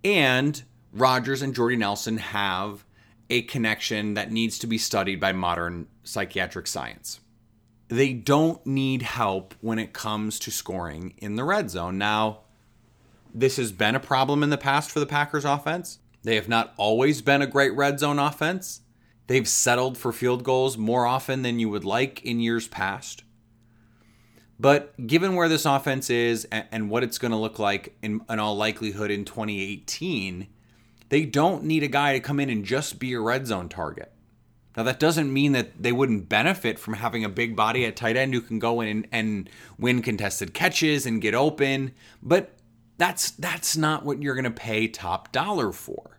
And 0.04 0.62
Rodgers 0.92 1.42
and 1.42 1.54
Jordy 1.54 1.76
Nelson 1.76 2.18
have 2.18 2.84
a 3.28 3.42
connection 3.42 4.14
that 4.14 4.30
needs 4.30 4.58
to 4.60 4.66
be 4.66 4.78
studied 4.78 5.18
by 5.18 5.32
modern 5.32 5.88
psychiatric 6.04 6.66
science. 6.66 7.20
They 7.92 8.14
don't 8.14 8.64
need 8.64 9.02
help 9.02 9.54
when 9.60 9.78
it 9.78 9.92
comes 9.92 10.38
to 10.38 10.50
scoring 10.50 11.12
in 11.18 11.36
the 11.36 11.44
red 11.44 11.68
zone. 11.68 11.98
Now, 11.98 12.38
this 13.34 13.58
has 13.58 13.70
been 13.70 13.94
a 13.94 14.00
problem 14.00 14.42
in 14.42 14.48
the 14.48 14.56
past 14.56 14.90
for 14.90 14.98
the 14.98 15.04
Packers 15.04 15.44
offense. 15.44 15.98
They 16.22 16.36
have 16.36 16.48
not 16.48 16.72
always 16.78 17.20
been 17.20 17.42
a 17.42 17.46
great 17.46 17.76
red 17.76 18.00
zone 18.00 18.18
offense. 18.18 18.80
They've 19.26 19.46
settled 19.46 19.98
for 19.98 20.10
field 20.10 20.42
goals 20.42 20.78
more 20.78 21.04
often 21.04 21.42
than 21.42 21.58
you 21.58 21.68
would 21.68 21.84
like 21.84 22.22
in 22.22 22.40
years 22.40 22.66
past. 22.66 23.24
But 24.58 25.06
given 25.06 25.34
where 25.34 25.50
this 25.50 25.66
offense 25.66 26.08
is 26.08 26.48
and 26.50 26.88
what 26.88 27.02
it's 27.02 27.18
going 27.18 27.32
to 27.32 27.36
look 27.36 27.58
like 27.58 27.94
in, 28.00 28.22
in, 28.30 28.38
all 28.38 28.56
likelihood 28.56 29.10
in 29.10 29.26
2018, 29.26 30.46
they 31.10 31.26
don't 31.26 31.64
need 31.64 31.82
a 31.82 31.88
guy 31.88 32.14
to 32.14 32.20
come 32.20 32.40
in 32.40 32.48
and 32.48 32.64
just 32.64 32.98
be 32.98 33.12
a 33.12 33.20
red 33.20 33.46
zone 33.46 33.68
target. 33.68 34.11
Now, 34.76 34.84
that 34.84 34.98
doesn't 34.98 35.32
mean 35.32 35.52
that 35.52 35.82
they 35.82 35.92
wouldn't 35.92 36.28
benefit 36.28 36.78
from 36.78 36.94
having 36.94 37.24
a 37.24 37.28
big 37.28 37.54
body 37.54 37.84
at 37.84 37.96
tight 37.96 38.16
end 38.16 38.32
who 38.32 38.40
can 38.40 38.58
go 38.58 38.80
in 38.80 38.88
and, 38.88 39.08
and 39.12 39.50
win 39.78 40.00
contested 40.00 40.54
catches 40.54 41.04
and 41.04 41.20
get 41.20 41.34
open, 41.34 41.92
but 42.22 42.56
that's 42.96 43.32
that's 43.32 43.76
not 43.76 44.04
what 44.04 44.22
you're 44.22 44.34
going 44.34 44.44
to 44.44 44.50
pay 44.50 44.88
top 44.88 45.32
dollar 45.32 45.72
for. 45.72 46.18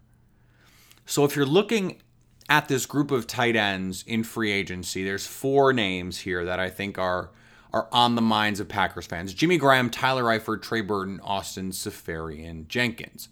So 1.06 1.26
if 1.26 1.36
you're 1.36 1.46
looking 1.46 2.02
at 2.50 2.68
this 2.68 2.86
group 2.86 3.10
of 3.10 3.26
tight 3.26 3.56
ends 3.56 4.04
in 4.06 4.24
free 4.24 4.52
agency, 4.52 5.04
there's 5.04 5.26
four 5.26 5.74
names 5.74 6.20
here 6.20 6.46
that 6.46 6.60
I 6.60 6.70
think 6.70 6.98
are 6.98 7.32
are 7.72 7.88
on 7.92 8.14
the 8.14 8.22
minds 8.22 8.60
of 8.60 8.68
Packers 8.68 9.08
fans: 9.08 9.34
Jimmy 9.34 9.58
Graham, 9.58 9.90
Tyler 9.90 10.26
Eifert, 10.26 10.62
Trey 10.62 10.82
Burton, 10.82 11.20
Austin 11.24 11.72
Seferian, 11.72 12.68
Jenkins. 12.68 13.30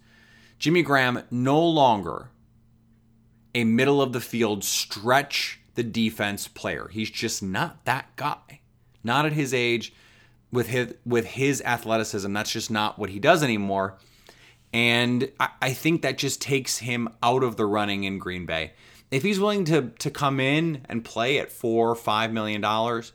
Jimmy 0.57 0.81
Graham 0.83 1.23
no 1.29 1.61
longer 1.61 2.29
a 3.53 3.63
middle 3.63 4.01
of 4.01 4.13
the 4.13 4.21
field 4.21 4.63
stretch 4.63 5.59
the 5.75 5.83
defense 5.83 6.47
player. 6.47 6.89
He's 6.89 7.09
just 7.09 7.41
not 7.41 7.85
that 7.85 8.15
guy. 8.15 8.61
Not 9.03 9.25
at 9.25 9.33
his 9.33 9.53
age 9.53 9.93
with 10.51 10.67
his 10.67 10.93
with 11.05 11.25
his 11.25 11.61
athleticism. 11.61 12.31
That's 12.33 12.51
just 12.51 12.69
not 12.69 12.99
what 12.99 13.09
he 13.09 13.19
does 13.19 13.41
anymore. 13.43 13.97
And 14.73 15.31
I, 15.39 15.49
I 15.61 15.73
think 15.73 16.01
that 16.01 16.17
just 16.17 16.41
takes 16.41 16.79
him 16.79 17.09
out 17.21 17.43
of 17.43 17.55
the 17.55 17.65
running 17.65 18.03
in 18.03 18.19
Green 18.19 18.45
Bay. 18.45 18.73
If 19.09 19.23
he's 19.23 19.39
willing 19.39 19.65
to 19.65 19.91
to 19.99 20.11
come 20.11 20.39
in 20.39 20.85
and 20.87 21.03
play 21.03 21.39
at 21.39 21.51
four 21.51 21.89
or 21.89 21.95
five 21.95 22.31
million 22.31 22.61
dollars, 22.61 23.13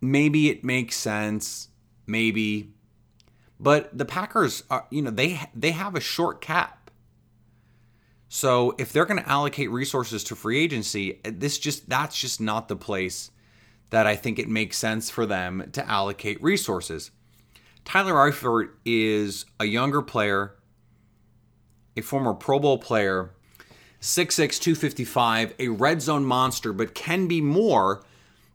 maybe 0.00 0.50
it 0.50 0.64
makes 0.64 0.96
sense. 0.96 1.68
Maybe. 2.06 2.72
But 3.58 3.96
the 3.96 4.04
Packers 4.04 4.62
are, 4.70 4.86
you 4.90 5.02
know, 5.02 5.10
they 5.10 5.40
they 5.54 5.70
have 5.70 5.94
a 5.94 6.00
short 6.00 6.40
cap. 6.40 6.75
So 8.28 8.74
if 8.78 8.92
they're 8.92 9.04
going 9.04 9.22
to 9.22 9.28
allocate 9.28 9.70
resources 9.70 10.24
to 10.24 10.34
free 10.34 10.58
agency, 10.58 11.20
eh, 11.24 11.30
this 11.34 11.58
just 11.58 11.88
that's 11.88 12.18
just 12.18 12.40
not 12.40 12.68
the 12.68 12.76
place 12.76 13.30
that 13.90 14.06
I 14.06 14.16
think 14.16 14.38
it 14.38 14.48
makes 14.48 14.76
sense 14.76 15.10
for 15.10 15.26
them 15.26 15.68
to 15.72 15.88
allocate 15.88 16.42
resources. 16.42 17.12
Tyler 17.84 18.14
Eifert 18.14 18.70
is 18.84 19.46
a 19.60 19.64
younger 19.64 20.02
player, 20.02 20.56
a 21.96 22.00
former 22.00 22.34
Pro 22.34 22.58
Bowl 22.58 22.78
player, 22.78 23.30
6'6, 24.00 24.60
255, 24.60 25.54
a 25.60 25.68
red 25.68 26.02
zone 26.02 26.24
monster, 26.24 26.72
but 26.72 26.94
can 26.94 27.28
be 27.28 27.40
more. 27.40 28.04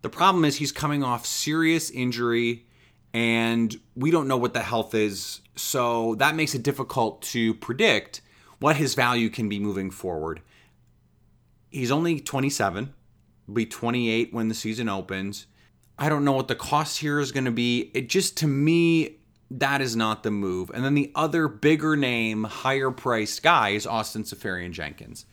The 0.01 0.09
problem 0.09 0.43
is 0.43 0.57
he's 0.57 0.73
coming 0.73 1.01
off 1.01 1.25
serious 1.25 1.89
injury 1.89 2.65
and 3.13 3.79
we 3.95 4.11
don't 4.11 4.27
know 4.27 4.37
what 4.37 4.53
the 4.53 4.61
health 4.61 4.93
is. 4.93 5.41
So 5.55 6.15
that 6.15 6.35
makes 6.35 6.53
it 6.53 6.63
difficult 6.63 7.21
to 7.23 7.53
predict 7.55 8.21
what 8.61 8.77
his 8.77 8.95
value 8.95 9.29
can 9.29 9.49
be 9.49 9.59
moving 9.59 9.91
forward. 9.91 10.41
He's 11.69 11.91
only 11.91 12.21
27 12.21 12.93
be 13.51 13.65
28 13.65 14.33
when 14.33 14.47
the 14.47 14.55
season 14.55 14.87
opens. 14.87 15.47
I 15.99 16.07
don't 16.07 16.23
know 16.23 16.31
what 16.31 16.47
the 16.47 16.55
cost 16.55 16.99
here 16.99 17.19
is 17.19 17.33
going 17.33 17.45
to 17.45 17.51
be. 17.51 17.91
It 17.93 18.07
just 18.07 18.37
to 18.37 18.47
me 18.47 19.17
that 19.49 19.81
is 19.81 19.95
not 19.95 20.23
the 20.23 20.31
move. 20.31 20.71
And 20.73 20.85
then 20.85 20.93
the 20.93 21.11
other 21.13 21.49
bigger 21.49 21.97
name, 21.97 22.45
higher 22.45 22.91
priced 22.91 23.43
guy 23.43 23.69
is 23.69 23.85
Austin 23.85 24.23
Seferian-Jenkins. 24.23 25.25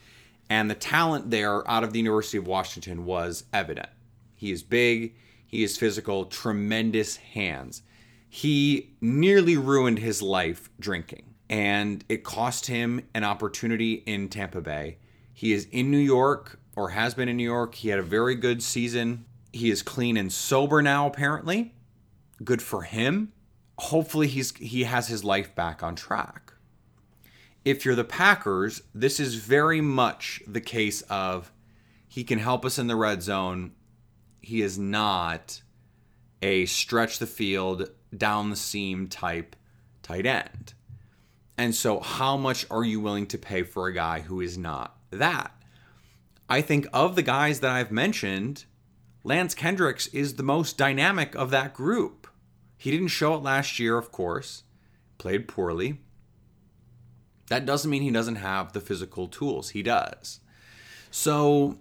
And 0.51 0.69
the 0.69 0.75
talent 0.75 1.31
there 1.31 1.69
out 1.71 1.85
of 1.85 1.93
the 1.93 2.01
University 2.01 2.39
of 2.39 2.47
Washington 2.49 3.05
was 3.05 3.45
evident. 3.53 3.89
He 4.35 4.51
is 4.51 4.63
big, 4.63 5.15
he 5.47 5.63
is 5.63 5.77
physical, 5.77 6.25
tremendous 6.25 7.17
hands. 7.17 7.83
He 8.29 8.97
nearly 9.01 9.57
ruined 9.57 10.01
his 10.01 10.21
life 10.21 10.69
drinking, 10.81 11.35
and 11.51 12.05
it 12.09 12.25
cost 12.25 12.67
him 12.67 13.07
an 13.15 13.25
opportunity 13.25 13.95
in 14.07 14.29
Tampa 14.29 14.61
Bay. 14.61 14.99
He 15.33 15.53
is 15.53 15.67
in 15.71 15.91
New 15.91 15.99
York 15.99 16.59
or 16.77 16.91
has 16.91 17.15
been 17.15 17.29
in 17.29 17.37
New 17.37 17.45
York. 17.45 17.75
He 17.77 17.89
had 17.89 17.99
a 17.99 18.03
very 18.03 18.35
good 18.35 18.63
season. 18.63 19.25
He 19.53 19.71
is 19.71 19.83
clean 19.83 20.17
and 20.17 20.33
sober 20.33 20.83
now, 20.83 21.07
apparently. 21.07 21.75
Good 22.45 22.63
for 22.63 22.83
him. 22.83 23.33
Hopefully 23.79 24.27
he's 24.27 24.55
he 24.57 24.85
has 24.85 25.09
his 25.09 25.25
life 25.25 25.55
back 25.55 25.83
on 25.83 25.95
track. 25.95 26.53
If 27.65 27.85
you're 27.85 27.95
the 27.95 28.05
Packers, 28.05 28.83
this 28.95 29.21
is 29.21 29.37
very 29.37 29.81
much 29.81 30.43
the 30.47 30.61
case 30.61 31.03
of 31.03 31.53
he 32.07 32.25
can 32.25 32.39
help 32.39 32.65
us 32.65 32.79
in 32.79 32.87
the 32.87 32.97
red 32.97 33.23
zone. 33.23 33.73
He 34.41 34.63
is 34.63 34.79
not 34.79 35.63
a 36.41 36.67
stretch 36.67 37.19
the 37.19 37.27
field 37.27 37.91
down 38.17 38.51
the 38.51 38.57
seam 38.57 39.09
type 39.09 39.55
tight 40.03 40.27
end. 40.27 40.75
And 41.59 41.75
so, 41.75 41.99
how 41.99 42.37
much 42.37 42.65
are 42.71 42.85
you 42.85 43.01
willing 43.01 43.27
to 43.27 43.37
pay 43.37 43.65
for 43.65 43.89
a 43.89 43.93
guy 43.93 44.21
who 44.21 44.41
is 44.41 44.57
not 44.57 44.97
that? 45.11 45.51
I 46.49 46.61
think 46.63 46.87
of 46.93 47.17
the 47.17 47.23
guys 47.23 47.59
that 47.61 47.73
I've 47.73 47.91
mentioned, 47.91 48.65
Lance 49.25 49.55
Kendricks 49.55 50.07
is 50.09 50.35
the 50.35 50.45
most 50.45 50.79
dynamic 50.79 51.35
of 51.35 51.51
that 51.51 51.75
group. 51.75 52.29
He 52.77 52.93
didn't 52.93 53.09
show 53.09 53.35
it 53.35 53.43
last 53.43 53.81
year, 53.81 53.99
of 53.99 54.13
course, 54.13 54.63
played 55.19 55.49
poorly. 55.49 55.99
That 57.49 57.67
doesn't 57.67 57.91
mean 57.91 58.03
he 58.03 58.13
doesn't 58.13 58.37
have 58.37 58.73
the 58.73 58.81
physical 58.81 59.27
tools. 59.27 59.71
He 59.71 59.83
does. 59.83 60.39
So, 61.11 61.79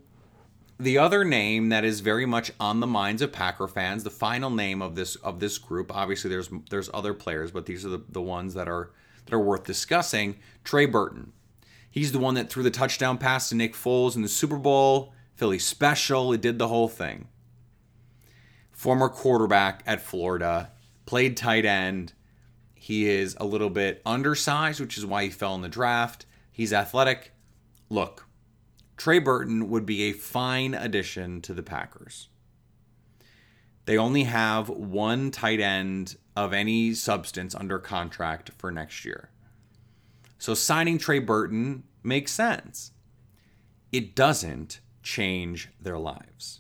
the 0.80 0.98
other 0.98 1.24
name 1.24 1.70
that 1.70 1.86
is 1.86 2.00
very 2.00 2.26
much 2.26 2.52
on 2.60 2.80
the 2.80 2.88
minds 2.88 3.22
of 3.22 3.32
Packer 3.32 3.68
fans, 3.68 4.04
the 4.04 4.10
final 4.10 4.50
name 4.50 4.82
of 4.82 4.96
this 4.96 5.18
of 5.18 5.40
this 5.40 5.60
group, 5.60 5.96
obviously 5.96 6.32
there's 6.32 6.50
there's 6.72 6.90
other 6.96 7.14
players, 7.14 7.52
but 7.52 7.68
these 7.68 7.86
are 7.86 7.90
the, 7.90 8.02
the 8.10 8.22
ones 8.22 8.56
that 8.56 8.68
are 8.68 8.90
that 9.28 9.36
are 9.36 9.40
worth 9.40 9.64
discussing. 9.64 10.38
Trey 10.64 10.86
Burton. 10.86 11.34
He's 11.90 12.12
the 12.12 12.20
one 12.20 12.36
that 12.36 12.50
threw 12.50 12.64
the 12.64 12.72
touchdown 12.72 13.18
pass 13.18 13.50
to 13.50 13.56
Nick 13.56 13.74
Foles 13.74 14.16
in 14.16 14.22
the 14.22 14.28
Super 14.28 14.58
Bowl, 14.58 15.14
Philly 15.36 15.60
special. 15.60 16.34
It 16.34 16.42
did 16.42 16.60
the 16.60 16.68
whole 16.68 16.88
thing. 16.88 17.28
Former 18.72 19.10
quarterback 19.10 19.82
at 19.88 20.02
Florida, 20.02 20.72
played 21.06 21.36
tight 21.36 21.66
end. 21.66 22.14
He 22.76 23.10
is 23.10 23.36
a 23.40 23.46
little 23.46 23.72
bit 23.72 24.02
undersized, 24.06 24.80
which 24.80 24.98
is 24.98 25.06
why 25.06 25.24
he 25.24 25.30
fell 25.30 25.56
in 25.56 25.62
the 25.62 25.70
draft. 25.70 26.26
He's 26.52 26.72
athletic. 26.72 27.32
Look, 27.90 28.28
Trey 28.98 29.20
Burton 29.20 29.70
would 29.70 29.86
be 29.86 30.04
a 30.04 30.14
fine 30.14 30.74
addition 30.74 31.42
to 31.42 31.54
the 31.54 31.64
Packers. 31.64 32.30
They 33.88 33.98
only 33.98 34.26
have 34.26 34.68
one 34.68 35.32
tight 35.32 35.62
end 35.62 36.18
of 36.36 36.52
any 36.52 36.94
substance 36.94 37.56
under 37.56 37.80
contract 37.80 38.52
for 38.58 38.70
next 38.70 39.06
year. 39.06 39.30
So 40.38 40.54
signing 40.54 40.98
Trey 40.98 41.20
Burton 41.20 41.84
makes 42.04 42.34
sense. 42.34 42.92
It 43.94 44.14
doesn't 44.14 44.82
change 45.04 45.70
their 45.80 45.98
lives. 45.98 46.60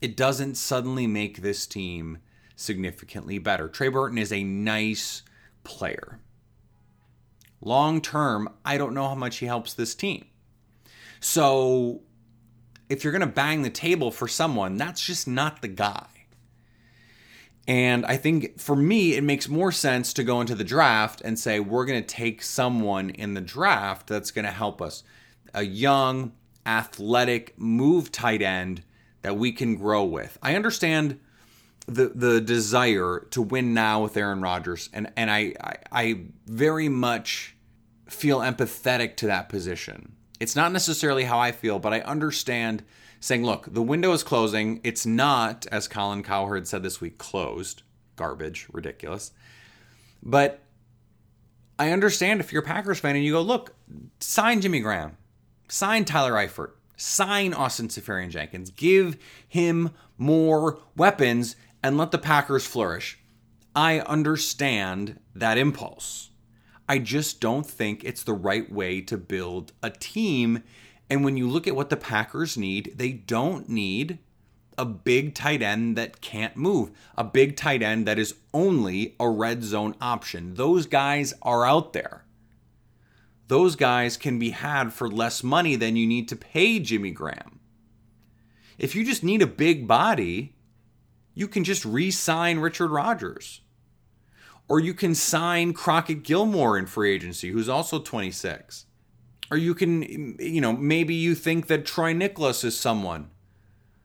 It 0.00 0.16
doesn't 0.16 0.54
suddenly 0.54 1.06
make 1.06 1.42
this 1.42 1.66
team 1.66 2.16
significantly 2.56 3.38
better. 3.38 3.68
Trey 3.68 3.88
Burton 3.88 4.16
is 4.16 4.32
a 4.32 4.42
nice 4.42 5.24
player. 5.64 6.18
Long 7.60 8.00
term, 8.00 8.48
I 8.64 8.78
don't 8.78 8.94
know 8.94 9.06
how 9.06 9.14
much 9.14 9.36
he 9.36 9.46
helps 9.46 9.74
this 9.74 9.94
team. 9.94 10.24
So 11.20 12.00
if 12.88 13.04
you're 13.04 13.12
going 13.12 13.20
to 13.20 13.26
bang 13.26 13.60
the 13.60 13.68
table 13.68 14.10
for 14.10 14.26
someone, 14.26 14.78
that's 14.78 15.04
just 15.04 15.28
not 15.28 15.60
the 15.60 15.68
guy. 15.68 16.06
And 17.68 18.06
I 18.06 18.16
think 18.16 18.58
for 18.58 18.74
me, 18.74 19.14
it 19.14 19.22
makes 19.22 19.46
more 19.46 19.70
sense 19.70 20.14
to 20.14 20.24
go 20.24 20.40
into 20.40 20.54
the 20.54 20.64
draft 20.64 21.20
and 21.20 21.38
say, 21.38 21.60
we're 21.60 21.84
going 21.84 22.02
to 22.02 22.06
take 22.06 22.42
someone 22.42 23.10
in 23.10 23.34
the 23.34 23.42
draft 23.42 24.06
that's 24.06 24.30
going 24.30 24.46
to 24.46 24.50
help 24.50 24.80
us. 24.80 25.04
A 25.52 25.62
young, 25.62 26.32
athletic, 26.64 27.58
move 27.58 28.10
tight 28.10 28.40
end 28.40 28.82
that 29.20 29.36
we 29.36 29.52
can 29.52 29.76
grow 29.76 30.02
with. 30.02 30.38
I 30.42 30.56
understand 30.56 31.20
the 31.86 32.08
the 32.14 32.40
desire 32.40 33.26
to 33.30 33.42
win 33.42 33.74
now 33.74 34.02
with 34.02 34.16
Aaron 34.16 34.42
Rodgers, 34.42 34.90
and, 34.92 35.10
and 35.16 35.30
I, 35.30 35.54
I, 35.60 35.76
I 35.90 36.20
very 36.46 36.88
much 36.88 37.56
feel 38.08 38.40
empathetic 38.40 39.16
to 39.16 39.26
that 39.26 39.48
position. 39.48 40.12
It's 40.38 40.54
not 40.54 40.72
necessarily 40.72 41.24
how 41.24 41.38
I 41.38 41.52
feel, 41.52 41.78
but 41.78 41.94
I 41.94 42.00
understand 42.00 42.82
saying, 43.20 43.44
look, 43.44 43.72
the 43.72 43.82
window 43.82 44.12
is 44.12 44.22
closing. 44.22 44.80
It's 44.84 45.04
not, 45.06 45.66
as 45.72 45.88
Colin 45.88 46.22
Cowherd 46.22 46.68
said 46.68 46.82
this 46.82 47.00
week, 47.00 47.18
closed. 47.18 47.82
Garbage, 48.16 48.66
ridiculous. 48.72 49.32
But 50.22 50.60
I 51.78 51.92
understand 51.92 52.40
if 52.40 52.52
you're 52.52 52.62
a 52.62 52.66
Packers 52.66 52.98
fan 52.98 53.14
and 53.14 53.24
you 53.24 53.32
go, 53.32 53.42
look, 53.42 53.74
sign 54.18 54.60
Jimmy 54.60 54.80
Graham, 54.80 55.16
sign 55.68 56.04
Tyler 56.04 56.32
Eifert, 56.32 56.72
sign 56.96 57.54
Austin 57.54 57.88
Seferian-Jenkins, 57.88 58.70
give 58.70 59.16
him 59.46 59.90
more 60.16 60.80
weapons 60.96 61.54
and 61.80 61.96
let 61.96 62.10
the 62.10 62.18
Packers 62.18 62.66
flourish. 62.66 63.20
I 63.76 64.00
understand 64.00 65.20
that 65.36 65.56
impulse. 65.56 66.30
I 66.88 66.98
just 66.98 67.40
don't 67.40 67.66
think 67.66 68.02
it's 68.02 68.24
the 68.24 68.32
right 68.32 68.68
way 68.72 69.00
to 69.02 69.16
build 69.16 69.72
a 69.80 69.90
team 69.90 70.64
and 71.10 71.24
when 71.24 71.36
you 71.36 71.48
look 71.48 71.66
at 71.66 71.76
what 71.76 71.90
the 71.90 71.96
Packers 71.96 72.56
need, 72.56 72.94
they 72.96 73.12
don't 73.12 73.68
need 73.68 74.18
a 74.76 74.84
big 74.84 75.34
tight 75.34 75.60
end 75.60 75.96
that 75.96 76.20
can't 76.20 76.56
move, 76.56 76.90
a 77.16 77.24
big 77.24 77.56
tight 77.56 77.82
end 77.82 78.06
that 78.06 78.18
is 78.18 78.34
only 78.54 79.16
a 79.18 79.28
red 79.28 79.64
zone 79.64 79.94
option. 80.00 80.54
Those 80.54 80.86
guys 80.86 81.34
are 81.42 81.66
out 81.66 81.92
there. 81.92 82.24
Those 83.48 83.76
guys 83.76 84.16
can 84.16 84.38
be 84.38 84.50
had 84.50 84.92
for 84.92 85.10
less 85.10 85.42
money 85.42 85.74
than 85.74 85.96
you 85.96 86.06
need 86.06 86.28
to 86.28 86.36
pay 86.36 86.78
Jimmy 86.78 87.10
Graham. 87.10 87.60
If 88.78 88.94
you 88.94 89.04
just 89.04 89.24
need 89.24 89.42
a 89.42 89.46
big 89.46 89.88
body, 89.88 90.54
you 91.34 91.48
can 91.48 91.64
just 91.64 91.84
re 91.84 92.10
sign 92.10 92.58
Richard 92.58 92.90
Rodgers. 92.90 93.62
Or 94.68 94.78
you 94.78 94.92
can 94.92 95.14
sign 95.14 95.72
Crockett 95.72 96.22
Gilmore 96.22 96.76
in 96.76 96.84
free 96.84 97.14
agency, 97.14 97.50
who's 97.50 97.70
also 97.70 97.98
26. 97.98 98.84
Or 99.50 99.56
you 99.56 99.74
can, 99.74 100.36
you 100.38 100.60
know, 100.60 100.72
maybe 100.72 101.14
you 101.14 101.34
think 101.34 101.68
that 101.68 101.86
Troy 101.86 102.12
Niklas 102.12 102.64
is 102.64 102.78
someone, 102.78 103.30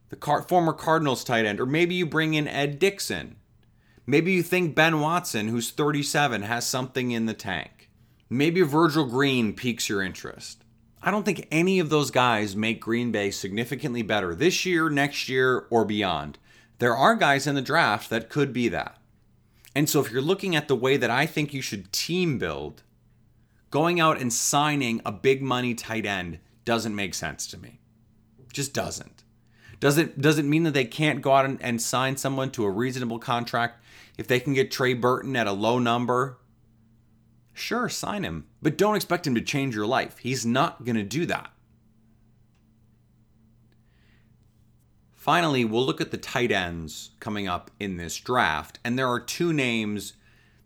the 0.10 0.16
car- 0.16 0.44
former 0.44 0.74
Cardinals 0.74 1.24
tight 1.24 1.46
end. 1.46 1.60
Or 1.60 1.66
maybe 1.66 1.96
you 1.96 2.06
bring 2.06 2.34
in 2.34 2.48
Ed 2.48 2.80
Dickson. 2.80 3.36
Maybe 4.06 4.34
you 4.34 4.44
think 4.44 4.76
Ben 4.76 5.00
Watson, 5.00 5.48
who's 5.48 5.72
37, 5.72 6.44
has 6.44 6.66
something 6.66 7.12
in 7.12 7.26
the 7.26 7.34
tank. 7.34 7.90
Maybe 8.30 8.62
Virgil 8.62 9.06
Green 9.06 9.54
piques 9.54 9.90
your 9.90 10.02
interest. 10.02 10.64
I 11.02 11.12
don't 11.12 11.24
think 11.24 11.48
any 11.52 11.80
of 11.80 11.90
those 11.90 12.12
guys 12.12 12.56
make 12.56 12.80
Green 12.80 13.12
Bay 13.12 13.30
significantly 13.30 14.02
better 14.02 14.34
this 14.34 14.66
year, 14.66 14.90
next 14.90 15.28
year, 15.28 15.68
or 15.70 15.84
beyond. 15.84 16.38
There 16.80 16.96
are 16.96 17.16
guys 17.16 17.46
in 17.46 17.56
the 17.56 17.62
draft 17.62 18.10
that 18.10 18.30
could 18.30 18.54
be 18.54 18.70
that. 18.70 18.98
And 19.76 19.90
so 19.90 20.00
if 20.00 20.12
you're 20.12 20.22
looking 20.22 20.56
at 20.56 20.68
the 20.68 20.76
way 20.76 20.98
that 20.98 21.10
I 21.10 21.26
think 21.26 21.54
you 21.54 21.62
should 21.62 21.92
team 21.92 22.38
build, 22.38 22.84
going 23.74 24.00
out 24.00 24.22
and 24.22 24.32
signing 24.32 25.02
a 25.04 25.12
big 25.12 25.42
money 25.42 25.74
tight 25.74 26.06
end 26.06 26.38
doesn't 26.64 26.94
make 26.94 27.16
sense 27.16 27.48
to 27.48 27.58
me. 27.58 27.80
Just 28.54 28.72
doesn't. 28.72 29.24
Does 29.80 29.98
it 29.98 30.22
does 30.22 30.38
it 30.38 30.46
mean 30.46 30.62
that 30.62 30.76
they 30.76 30.86
can't 30.86 31.24
go 31.24 31.32
out 31.32 31.46
and, 31.46 31.60
and 31.60 31.82
sign 31.82 32.16
someone 32.16 32.52
to 32.52 32.66
a 32.66 32.70
reasonable 32.70 33.18
contract 33.18 33.84
if 34.16 34.28
they 34.28 34.40
can 34.40 34.54
get 34.54 34.70
Trey 34.70 34.94
Burton 34.94 35.36
at 35.36 35.48
a 35.48 35.52
low 35.52 35.80
number? 35.80 36.38
Sure, 37.52 37.90
sign 37.90 38.24
him, 38.24 38.46
but 38.62 38.78
don't 38.78 38.96
expect 38.96 39.26
him 39.26 39.34
to 39.34 39.42
change 39.42 39.76
your 39.76 39.88
life. 39.88 40.20
He's 40.20 40.46
not 40.46 40.86
going 40.86 40.96
to 40.96 41.02
do 41.02 41.26
that. 41.26 41.52
Finally, 45.16 45.66
we'll 45.66 45.84
look 45.84 46.00
at 46.00 46.12
the 46.12 46.18
tight 46.18 46.52
ends 46.52 47.10
coming 47.20 47.48
up 47.48 47.72
in 47.80 47.98
this 47.98 48.18
draft, 48.18 48.78
and 48.84 49.00
there 49.00 49.10
are 49.10 49.20
two 49.20 49.52
names 49.52 50.14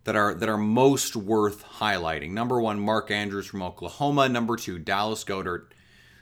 that 0.07 0.15
are 0.15 0.33
that 0.33 0.47
are 0.47 0.57
most 0.57 1.17
worth 1.17 1.65
highlighting. 1.65 2.31
Number 2.31 2.61
one, 2.61 2.79
Mark 2.79 3.11
Andrews 3.11 3.45
from 3.45 3.61
Oklahoma. 3.61 4.29
Number 4.29 4.55
two, 4.55 4.79
Dallas 4.79 5.25
Goedert 5.25 5.73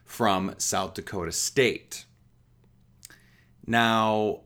from 0.04 0.56
South 0.58 0.96
Dakota 0.96 1.32
State. 1.32 2.06
Now, 3.68 4.42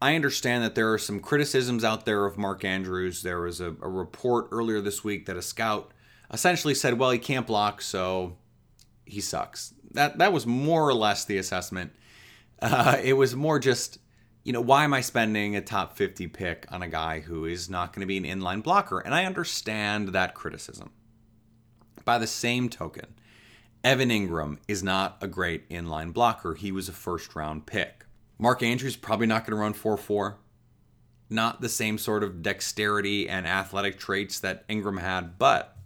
I 0.00 0.16
understand 0.16 0.64
that 0.64 0.74
there 0.74 0.92
are 0.92 0.98
some 0.98 1.20
criticisms 1.20 1.84
out 1.84 2.06
there 2.06 2.26
of 2.26 2.36
Mark 2.36 2.64
Andrews. 2.64 3.22
There 3.22 3.42
was 3.42 3.60
a, 3.60 3.68
a 3.80 3.88
report 3.88 4.48
earlier 4.50 4.80
this 4.80 5.04
week 5.04 5.26
that 5.26 5.36
a 5.36 5.42
scout 5.42 5.92
essentially 6.32 6.74
said, 6.74 6.98
"Well, 6.98 7.12
he 7.12 7.20
can't 7.20 7.46
block, 7.46 7.82
so 7.82 8.36
he 9.04 9.20
sucks." 9.20 9.74
That 9.92 10.18
that 10.18 10.32
was 10.32 10.44
more 10.44 10.88
or 10.88 10.94
less 10.94 11.24
the 11.24 11.38
assessment 11.38 11.92
uh, 12.62 12.96
it 13.02 13.14
was 13.14 13.34
more 13.34 13.58
just, 13.58 13.98
you 14.44 14.52
know, 14.52 14.60
why 14.60 14.84
am 14.84 14.92
I 14.92 15.00
spending 15.00 15.54
a 15.54 15.60
top 15.60 15.96
50 15.96 16.26
pick 16.28 16.66
on 16.70 16.82
a 16.82 16.88
guy 16.88 17.20
who 17.20 17.44
is 17.44 17.70
not 17.70 17.92
going 17.92 18.00
to 18.00 18.06
be 18.06 18.16
an 18.16 18.24
inline 18.24 18.62
blocker? 18.62 18.98
And 18.98 19.14
I 19.14 19.24
understand 19.24 20.08
that 20.08 20.34
criticism. 20.34 20.90
By 22.04 22.18
the 22.18 22.26
same 22.26 22.68
token, 22.68 23.14
Evan 23.84 24.10
Engram 24.10 24.58
is 24.66 24.82
not 24.82 25.18
a 25.20 25.28
great 25.28 25.68
inline 25.68 26.12
blocker. 26.12 26.54
He 26.54 26.72
was 26.72 26.88
a 26.88 26.92
first 26.92 27.34
round 27.36 27.66
pick. 27.66 28.04
Mark 28.38 28.62
Andrews 28.62 28.96
probably 28.96 29.26
not 29.26 29.44
going 29.44 29.56
to 29.56 29.62
run 29.62 29.72
4 29.72 29.96
4. 29.96 30.38
Not 31.30 31.60
the 31.60 31.68
same 31.68 31.96
sort 31.96 32.24
of 32.24 32.42
dexterity 32.42 33.28
and 33.28 33.46
athletic 33.46 33.98
traits 33.98 34.40
that 34.40 34.68
Engram 34.68 35.00
had, 35.00 35.38
but 35.38 35.76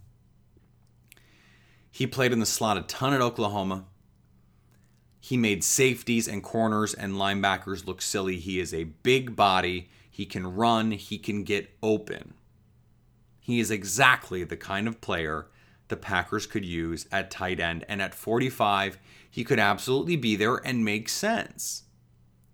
he 1.89 2.05
played 2.05 2.33
in 2.33 2.39
the 2.39 2.45
slot 2.45 2.77
a 2.77 2.81
ton 2.81 3.13
at 3.13 3.21
Oklahoma. 3.21 3.85
He 5.27 5.35
made 5.35 5.61
safeties 5.61 6.25
and 6.25 6.41
corners 6.41 6.93
and 6.93 7.15
linebackers 7.15 7.85
look 7.85 8.01
silly. 8.01 8.37
He 8.37 8.61
is 8.61 8.73
a 8.73 8.85
big 8.85 9.35
body. 9.35 9.89
He 10.09 10.25
can 10.25 10.55
run. 10.55 10.91
He 10.91 11.17
can 11.17 11.43
get 11.43 11.75
open. 11.83 12.33
He 13.37 13.59
is 13.59 13.69
exactly 13.69 14.45
the 14.45 14.55
kind 14.55 14.87
of 14.87 15.01
player 15.01 15.47
the 15.89 15.97
Packers 15.97 16.47
could 16.47 16.63
use 16.63 17.07
at 17.11 17.29
tight 17.29 17.59
end. 17.59 17.83
And 17.89 18.01
at 18.01 18.15
45, 18.15 18.97
he 19.29 19.43
could 19.43 19.59
absolutely 19.59 20.15
be 20.15 20.37
there 20.37 20.65
and 20.65 20.85
make 20.85 21.09
sense. 21.09 21.83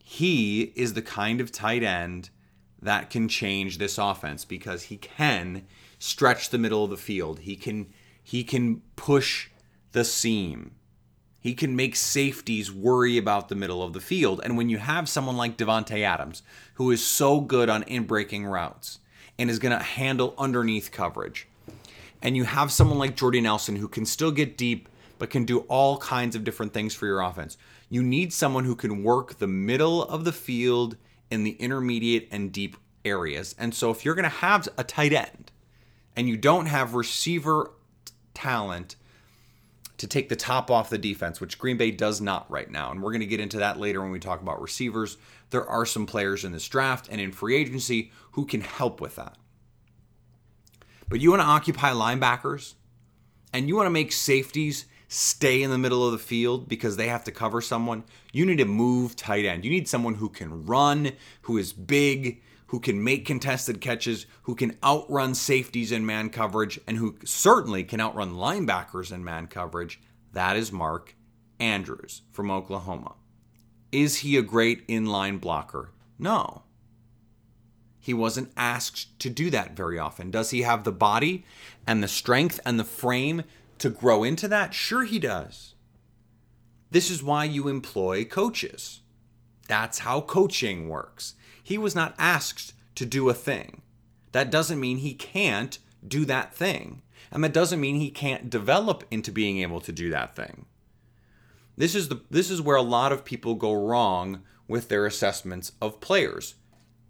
He 0.03 0.73
is 0.75 0.95
the 0.95 1.03
kind 1.03 1.39
of 1.39 1.51
tight 1.51 1.83
end 1.83 2.31
that 2.81 3.11
can 3.11 3.27
change 3.27 3.77
this 3.77 3.99
offense 3.99 4.45
because 4.45 4.85
he 4.85 4.97
can 4.97 5.67
stretch 5.99 6.49
the 6.49 6.57
middle 6.57 6.83
of 6.83 6.89
the 6.89 6.97
field. 6.97 7.41
He 7.41 7.55
can 7.55 7.93
he 8.23 8.43
can 8.43 8.81
push 8.95 9.49
the 9.91 10.03
seam. 10.03 10.71
He 11.43 11.53
can 11.53 11.75
make 11.75 11.97
safeties 11.97 12.71
worry 12.71 13.17
about 13.17 13.49
the 13.49 13.55
middle 13.55 13.83
of 13.83 13.91
the 13.91 13.99
field. 13.99 14.39
And 14.45 14.55
when 14.55 14.69
you 14.69 14.77
have 14.77 15.09
someone 15.09 15.35
like 15.35 15.57
Davante 15.57 16.01
Adams, 16.01 16.41
who 16.75 16.89
is 16.89 17.05
so 17.05 17.41
good 17.41 17.67
on 17.69 17.83
in 17.83 18.05
breaking 18.05 18.45
routes 18.45 18.99
and 19.37 19.49
is 19.49 19.59
going 19.59 19.77
to 19.77 19.83
handle 19.83 20.35
underneath 20.37 20.93
coverage, 20.93 21.49
and 22.21 22.37
you 22.37 22.45
have 22.45 22.71
someone 22.71 22.97
like 22.97 23.17
Jordy 23.17 23.41
Nelson 23.41 23.75
who 23.75 23.89
can 23.89 24.05
still 24.05 24.31
get 24.31 24.57
deep 24.57 24.87
but 25.19 25.29
can 25.29 25.43
do 25.43 25.59
all 25.67 25.97
kinds 25.97 26.37
of 26.37 26.45
different 26.45 26.73
things 26.73 26.95
for 26.95 27.07
your 27.07 27.19
offense, 27.19 27.57
you 27.89 28.01
need 28.01 28.31
someone 28.31 28.63
who 28.63 28.75
can 28.75 29.03
work 29.03 29.39
the 29.39 29.47
middle 29.47 30.05
of 30.05 30.23
the 30.23 30.31
field 30.31 30.95
in 31.29 31.43
the 31.43 31.57
intermediate 31.59 32.29
and 32.31 32.53
deep 32.53 32.77
areas. 33.03 33.53
And 33.59 33.75
so 33.75 33.91
if 33.91 34.05
you're 34.05 34.15
going 34.15 34.23
to 34.23 34.29
have 34.29 34.69
a 34.77 34.83
tight 34.85 35.11
end 35.11 35.51
and 36.15 36.29
you 36.29 36.37
don't 36.37 36.67
have 36.67 36.93
receiver 36.93 37.71
talent 38.33 38.95
to 40.03 40.07
take 40.09 40.27
the 40.27 40.35
top 40.35 40.69
off 40.69 40.89
the 40.89 40.97
defense, 40.97 41.39
which 41.39 41.57
Green 41.57 41.77
Bay 41.77 41.89
does 41.89 42.19
not 42.19 42.51
right 42.51 42.69
now. 42.69 42.91
And 42.91 43.01
we're 43.01 43.11
going 43.11 43.21
to 43.21 43.25
get 43.25 43.39
into 43.39 43.57
that 43.59 43.79
later 43.79 44.01
when 44.01 44.11
we 44.11 44.19
talk 44.19 44.41
about 44.41 44.61
receivers. 44.61 45.15
There 45.49 45.65
are 45.65 45.85
some 45.85 46.05
players 46.05 46.43
in 46.43 46.51
this 46.51 46.67
draft 46.67 47.07
and 47.09 47.21
in 47.21 47.31
free 47.31 47.55
agency 47.55 48.11
who 48.31 48.45
can 48.45 48.59
help 48.59 48.99
with 48.99 49.15
that. 49.15 49.37
But 51.07 51.21
you 51.21 51.29
want 51.29 51.41
to 51.41 51.47
occupy 51.47 51.91
linebackers 51.91 52.73
and 53.53 53.69
you 53.69 53.77
want 53.77 53.85
to 53.85 53.91
make 53.91 54.11
safeties 54.11 54.87
stay 55.07 55.63
in 55.63 55.71
the 55.71 55.77
middle 55.77 56.05
of 56.05 56.11
the 56.11 56.17
field 56.17 56.67
because 56.67 56.97
they 56.97 57.07
have 57.07 57.23
to 57.23 57.31
cover 57.31 57.61
someone. 57.61 58.03
You 58.33 58.45
need 58.45 58.57
to 58.57 58.65
move 58.65 59.15
tight 59.15 59.45
end. 59.45 59.63
You 59.63 59.71
need 59.71 59.87
someone 59.87 60.15
who 60.15 60.27
can 60.27 60.65
run, 60.65 61.13
who 61.43 61.57
is 61.57 61.71
big, 61.71 62.41
who 62.73 62.79
can 62.79 63.03
make 63.03 63.23
contested 63.23 63.79
catches, 63.79 64.25
who 64.41 64.55
can 64.55 64.75
outrun 64.83 65.35
safeties 65.35 65.91
in 65.91 66.03
man 66.03 66.27
coverage, 66.27 66.79
and 66.87 66.97
who 66.97 67.15
certainly 67.23 67.83
can 67.83 68.01
outrun 68.01 68.33
linebackers 68.33 69.11
in 69.11 69.23
man 69.23 69.45
coverage, 69.45 70.01
that 70.31 70.57
is 70.57 70.71
Mark 70.71 71.15
Andrews 71.59 72.23
from 72.31 72.49
Oklahoma. 72.49 73.13
Is 73.91 74.17
he 74.17 74.37
a 74.37 74.41
great 74.41 74.87
inline 74.87 75.39
blocker? 75.39 75.91
No. 76.17 76.63
He 77.99 78.11
wasn't 78.11 78.51
asked 78.57 79.19
to 79.19 79.29
do 79.29 79.51
that 79.51 79.77
very 79.77 79.99
often. 79.99 80.31
Does 80.31 80.49
he 80.49 80.63
have 80.63 80.83
the 80.83 80.91
body 80.91 81.45
and 81.85 82.01
the 82.01 82.07
strength 82.07 82.59
and 82.65 82.79
the 82.79 82.83
frame 82.83 83.43
to 83.77 83.91
grow 83.91 84.23
into 84.23 84.47
that? 84.47 84.73
Sure, 84.73 85.03
he 85.03 85.19
does. 85.19 85.75
This 86.89 87.11
is 87.11 87.21
why 87.21 87.43
you 87.43 87.67
employ 87.67 88.25
coaches. 88.25 89.01
That's 89.67 89.99
how 89.99 90.21
coaching 90.21 90.89
works. 90.89 91.35
He 91.63 91.77
was 91.77 91.95
not 91.95 92.13
asked 92.19 92.73
to 92.95 93.05
do 93.05 93.29
a 93.29 93.33
thing. 93.33 93.81
That 94.33 94.51
doesn't 94.51 94.79
mean 94.79 94.97
he 94.97 95.13
can't 95.13 95.79
do 96.05 96.25
that 96.25 96.53
thing. 96.53 97.01
And 97.31 97.43
that 97.43 97.53
doesn't 97.53 97.81
mean 97.81 97.95
he 97.95 98.11
can't 98.11 98.49
develop 98.49 99.03
into 99.09 99.31
being 99.31 99.59
able 99.59 99.81
to 99.81 99.91
do 99.91 100.09
that 100.09 100.35
thing. 100.35 100.65
This 101.75 101.95
is 101.95 102.09
the 102.09 102.21
this 102.29 102.51
is 102.51 102.61
where 102.61 102.75
a 102.75 102.83
lot 102.83 103.11
of 103.11 103.25
people 103.25 103.55
go 103.55 103.73
wrong 103.73 104.43
with 104.67 104.89
their 104.89 105.05
assessments 105.05 105.71
of 105.81 106.01
players. 106.01 106.55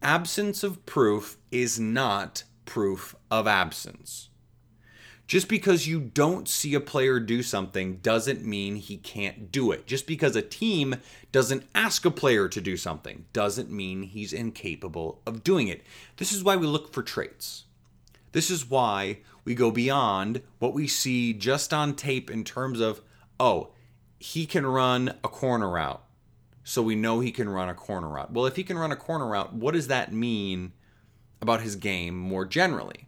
Absence 0.01 0.63
of 0.63 0.85
proof 0.85 1.37
is 1.51 1.79
not 1.79 2.43
proof 2.65 3.15
of 3.29 3.47
absence. 3.47 4.29
Just 5.25 5.47
because 5.47 5.87
you 5.87 6.01
don't 6.01 6.49
see 6.49 6.73
a 6.73 6.79
player 6.79 7.19
do 7.19 7.41
something 7.41 7.97
doesn't 7.97 8.43
mean 8.43 8.75
he 8.75 8.97
can't 8.97 9.51
do 9.51 9.71
it. 9.71 9.87
Just 9.87 10.05
because 10.05 10.35
a 10.35 10.41
team 10.41 10.95
doesn't 11.31 11.65
ask 11.73 12.05
a 12.05 12.11
player 12.11 12.47
to 12.49 12.61
do 12.61 12.75
something 12.75 13.25
doesn't 13.31 13.71
mean 13.71 14.03
he's 14.03 14.33
incapable 14.33 15.21
of 15.25 15.43
doing 15.43 15.69
it. 15.69 15.81
This 16.17 16.33
is 16.33 16.43
why 16.43 16.55
we 16.57 16.67
look 16.67 16.93
for 16.93 17.01
traits. 17.01 17.63
This 18.33 18.51
is 18.51 18.69
why 18.69 19.19
we 19.45 19.55
go 19.55 19.71
beyond 19.71 20.41
what 20.59 20.73
we 20.73 20.87
see 20.87 21.33
just 21.33 21.73
on 21.73 21.95
tape 21.95 22.29
in 22.29 22.43
terms 22.43 22.79
of, 22.79 23.01
oh, 23.39 23.71
he 24.19 24.45
can 24.45 24.65
run 24.65 25.15
a 25.23 25.29
corner 25.29 25.69
route. 25.69 26.03
So 26.65 26.81
we 26.81 26.95
know 26.95 27.19
he 27.19 27.31
can 27.31 27.49
run 27.49 27.69
a 27.69 27.73
corner 27.73 28.07
route. 28.07 28.31
Well, 28.31 28.45
if 28.45 28.55
he 28.55 28.63
can 28.63 28.77
run 28.77 28.91
a 28.91 28.97
corner 28.97 29.27
route, 29.27 29.53
what 29.53 29.73
does 29.73 29.87
that 29.87 30.13
mean 30.13 30.73
about 31.41 31.61
his 31.61 31.75
game 31.75 32.17
more 32.17 32.45
generally? 32.45 33.07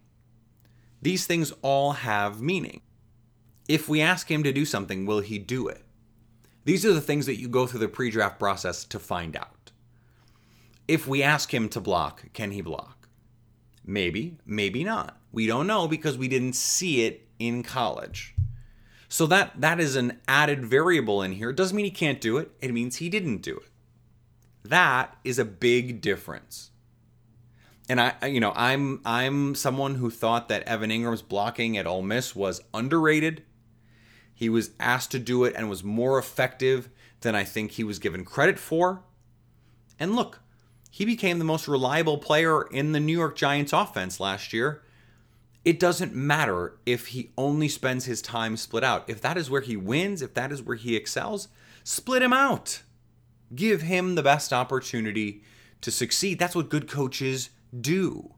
These 1.06 1.28
things 1.28 1.54
all 1.62 1.92
have 1.92 2.42
meaning. 2.42 2.82
If 3.68 3.88
we 3.88 4.02
ask 4.02 4.32
him 4.32 4.42
to 4.42 4.52
do 4.52 4.66
something, 4.66 5.06
will 5.06 5.20
he 5.20 5.38
do 5.38 5.68
it? 5.68 5.84
These 6.64 6.84
are 6.84 6.94
the 6.94 7.00
things 7.00 7.28
that 7.28 7.40
you 7.40 7.48
go 7.48 7.68
through 7.68 7.82
the 7.82 7.88
pre 7.88 8.10
draft 8.10 8.40
process 8.40 8.84
to 8.86 8.98
find 8.98 9.36
out. 9.36 9.70
If 10.88 11.06
we 11.08 11.22
ask 11.22 11.54
him 11.54 11.70
to 11.70 11.80
block, 11.80 12.34
can 12.34 12.50
he 12.50 12.62
block? 12.62 13.08
Maybe, 13.86 14.40
maybe 14.48 14.84
not. 14.84 15.20
We 15.32 15.46
don't 15.46 15.68
know 15.68 15.88
because 15.88 16.18
we 16.18 16.28
didn't 16.28 16.56
see 16.56 17.06
it 17.06 17.28
in 17.38 17.62
college. 17.62 18.34
So 19.08 19.28
that 19.28 19.62
that 19.62 19.80
is 19.80 19.96
an 19.96 20.20
added 20.28 20.66
variable 20.66 21.22
in 21.22 21.34
here. 21.34 21.52
It 21.52 21.56
doesn't 21.56 21.76
mean 21.76 21.86
he 21.86 21.92
can't 21.92 22.20
do 22.20 22.38
it. 22.38 22.50
It 22.62 22.74
means 22.74 22.96
he 22.96 23.10
didn't 23.10 23.44
do 23.44 23.58
it. 23.58 23.70
That 24.64 25.16
is 25.24 25.38
a 25.38 25.46
big 25.46 26.02
difference 26.02 26.72
and 27.88 28.02
I, 28.02 28.14
you 28.26 28.40
know, 28.40 28.52
I'm 28.56 29.02
I'm 29.06 29.56
someone 29.56 29.96
who 29.96 30.10
thought 30.10 30.50
that 30.50 30.64
Evan 30.64 30.90
Engram's 30.90 31.22
blocking 31.22 31.78
at 31.78 31.86
Ole 31.86 32.02
Miss 32.02 32.36
was 32.36 32.62
underrated. 32.74 33.44
He 34.34 34.50
was 34.50 34.72
asked 34.80 35.12
to 35.12 35.20
do 35.20 35.44
it 35.44 35.54
and 35.56 35.70
was 35.70 35.84
more 35.84 36.18
effective 36.18 36.90
than 37.22 37.36
I 37.36 37.44
think 37.44 37.72
he 37.72 37.84
was 37.84 38.00
given 38.00 38.26
credit 38.26 38.60
for. 38.60 39.04
And 40.00 40.16
look, 40.16 40.42
he 40.92 41.06
became 41.06 41.40
the 41.40 41.46
most 41.46 41.68
reliable 41.68 42.18
player 42.18 42.64
in 42.64 42.92
the 42.92 43.00
New 43.00 43.18
York 43.18 43.36
Giants 43.36 43.72
offense 43.72 44.20
last 44.20 44.52
year. 44.52 44.82
it 45.66 45.80
doesn't 45.80 46.14
matter 46.14 46.78
if 46.86 47.08
he 47.08 47.32
only 47.38 47.68
spends 47.68 48.06
his 48.06 48.22
time 48.22 48.56
split 48.56 48.84
out. 48.84 49.04
If 49.10 49.20
that 49.22 49.36
is 49.36 49.50
where 49.50 49.62
he 49.62 49.76
wins, 49.76 50.22
if 50.22 50.36
that 50.36 50.52
is 50.52 50.62
where 50.62 50.78
he 50.78 50.96
excels, 50.96 51.48
split 51.84 52.22
him 52.22 52.32
out. 52.32 52.84
Give 53.54 53.82
him 53.82 54.14
the 54.14 54.24
best 54.24 54.54
opportunity 54.54 55.42
to 55.82 55.90
succeed. 55.90 56.38
That's 56.38 56.56
what 56.56 56.70
good 56.70 56.88
coaches 56.88 57.50
do. 57.82 58.34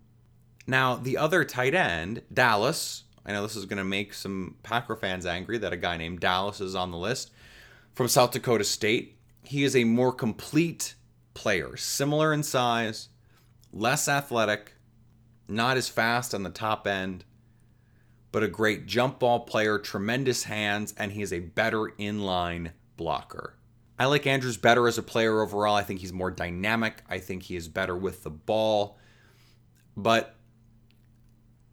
Now, 0.65 0.95
the 0.95 1.17
other 1.17 1.45
tight 1.45 1.73
end, 1.73 2.23
Dallas, 2.34 3.04
I 3.26 3.32
know 3.32 3.43
this 3.43 3.56
is 3.56 3.65
going 3.65 3.78
to 3.78 3.84
make 3.84 4.13
some 4.13 4.56
Packer 4.63 4.95
fans 4.95 5.26
angry 5.26 5.58
that 5.60 5.73
a 5.73 5.78
guy 5.78 5.97
named 5.97 6.19
Dallas 6.19 6.62
is 6.62 6.76
on 6.76 6.91
the 6.91 6.97
list 6.97 7.32
from 7.93 8.08
South 8.08 8.32
Dakota 8.32 8.63
State. 8.63 9.17
He 9.43 9.63
is 9.63 9.76
a 9.76 9.84
more 9.84 10.12
complete 10.12 10.95
player, 11.34 11.78
similar 11.78 12.34
in 12.34 12.43
size, 12.43 13.10
less 13.71 14.08
athletic, 14.08 14.73
not 15.47 15.78
as 15.78 15.88
fast 15.88 16.34
on 16.34 16.43
the 16.43 16.50
top 16.50 16.88
end, 16.88 17.23
but 18.32 18.43
a 18.43 18.47
great 18.47 18.86
jump 18.86 19.19
ball 19.19 19.41
player, 19.41 19.80
tremendous 19.80 20.43
hands, 20.43 20.93
and 20.97 21.12
he 21.12 21.21
is 21.21 21.32
a 21.32 21.39
better 21.39 21.93
inline 22.00 22.71
blocker. 22.97 23.56
I 24.00 24.06
like 24.06 24.28
Andrews 24.28 24.58
better 24.58 24.88
as 24.88 24.97
a 24.97 25.04
player 25.04 25.41
overall. 25.41 25.76
I 25.76 25.84
think 25.84 26.02
he's 26.02 26.13
more 26.13 26.30
dynamic. 26.30 27.04
I 27.10 27.19
think 27.19 27.43
he 27.43 27.56
is 27.56 27.67
better 27.67 27.95
with 27.95 28.23
the 28.23 28.30
ball. 28.30 29.00
But 29.98 30.36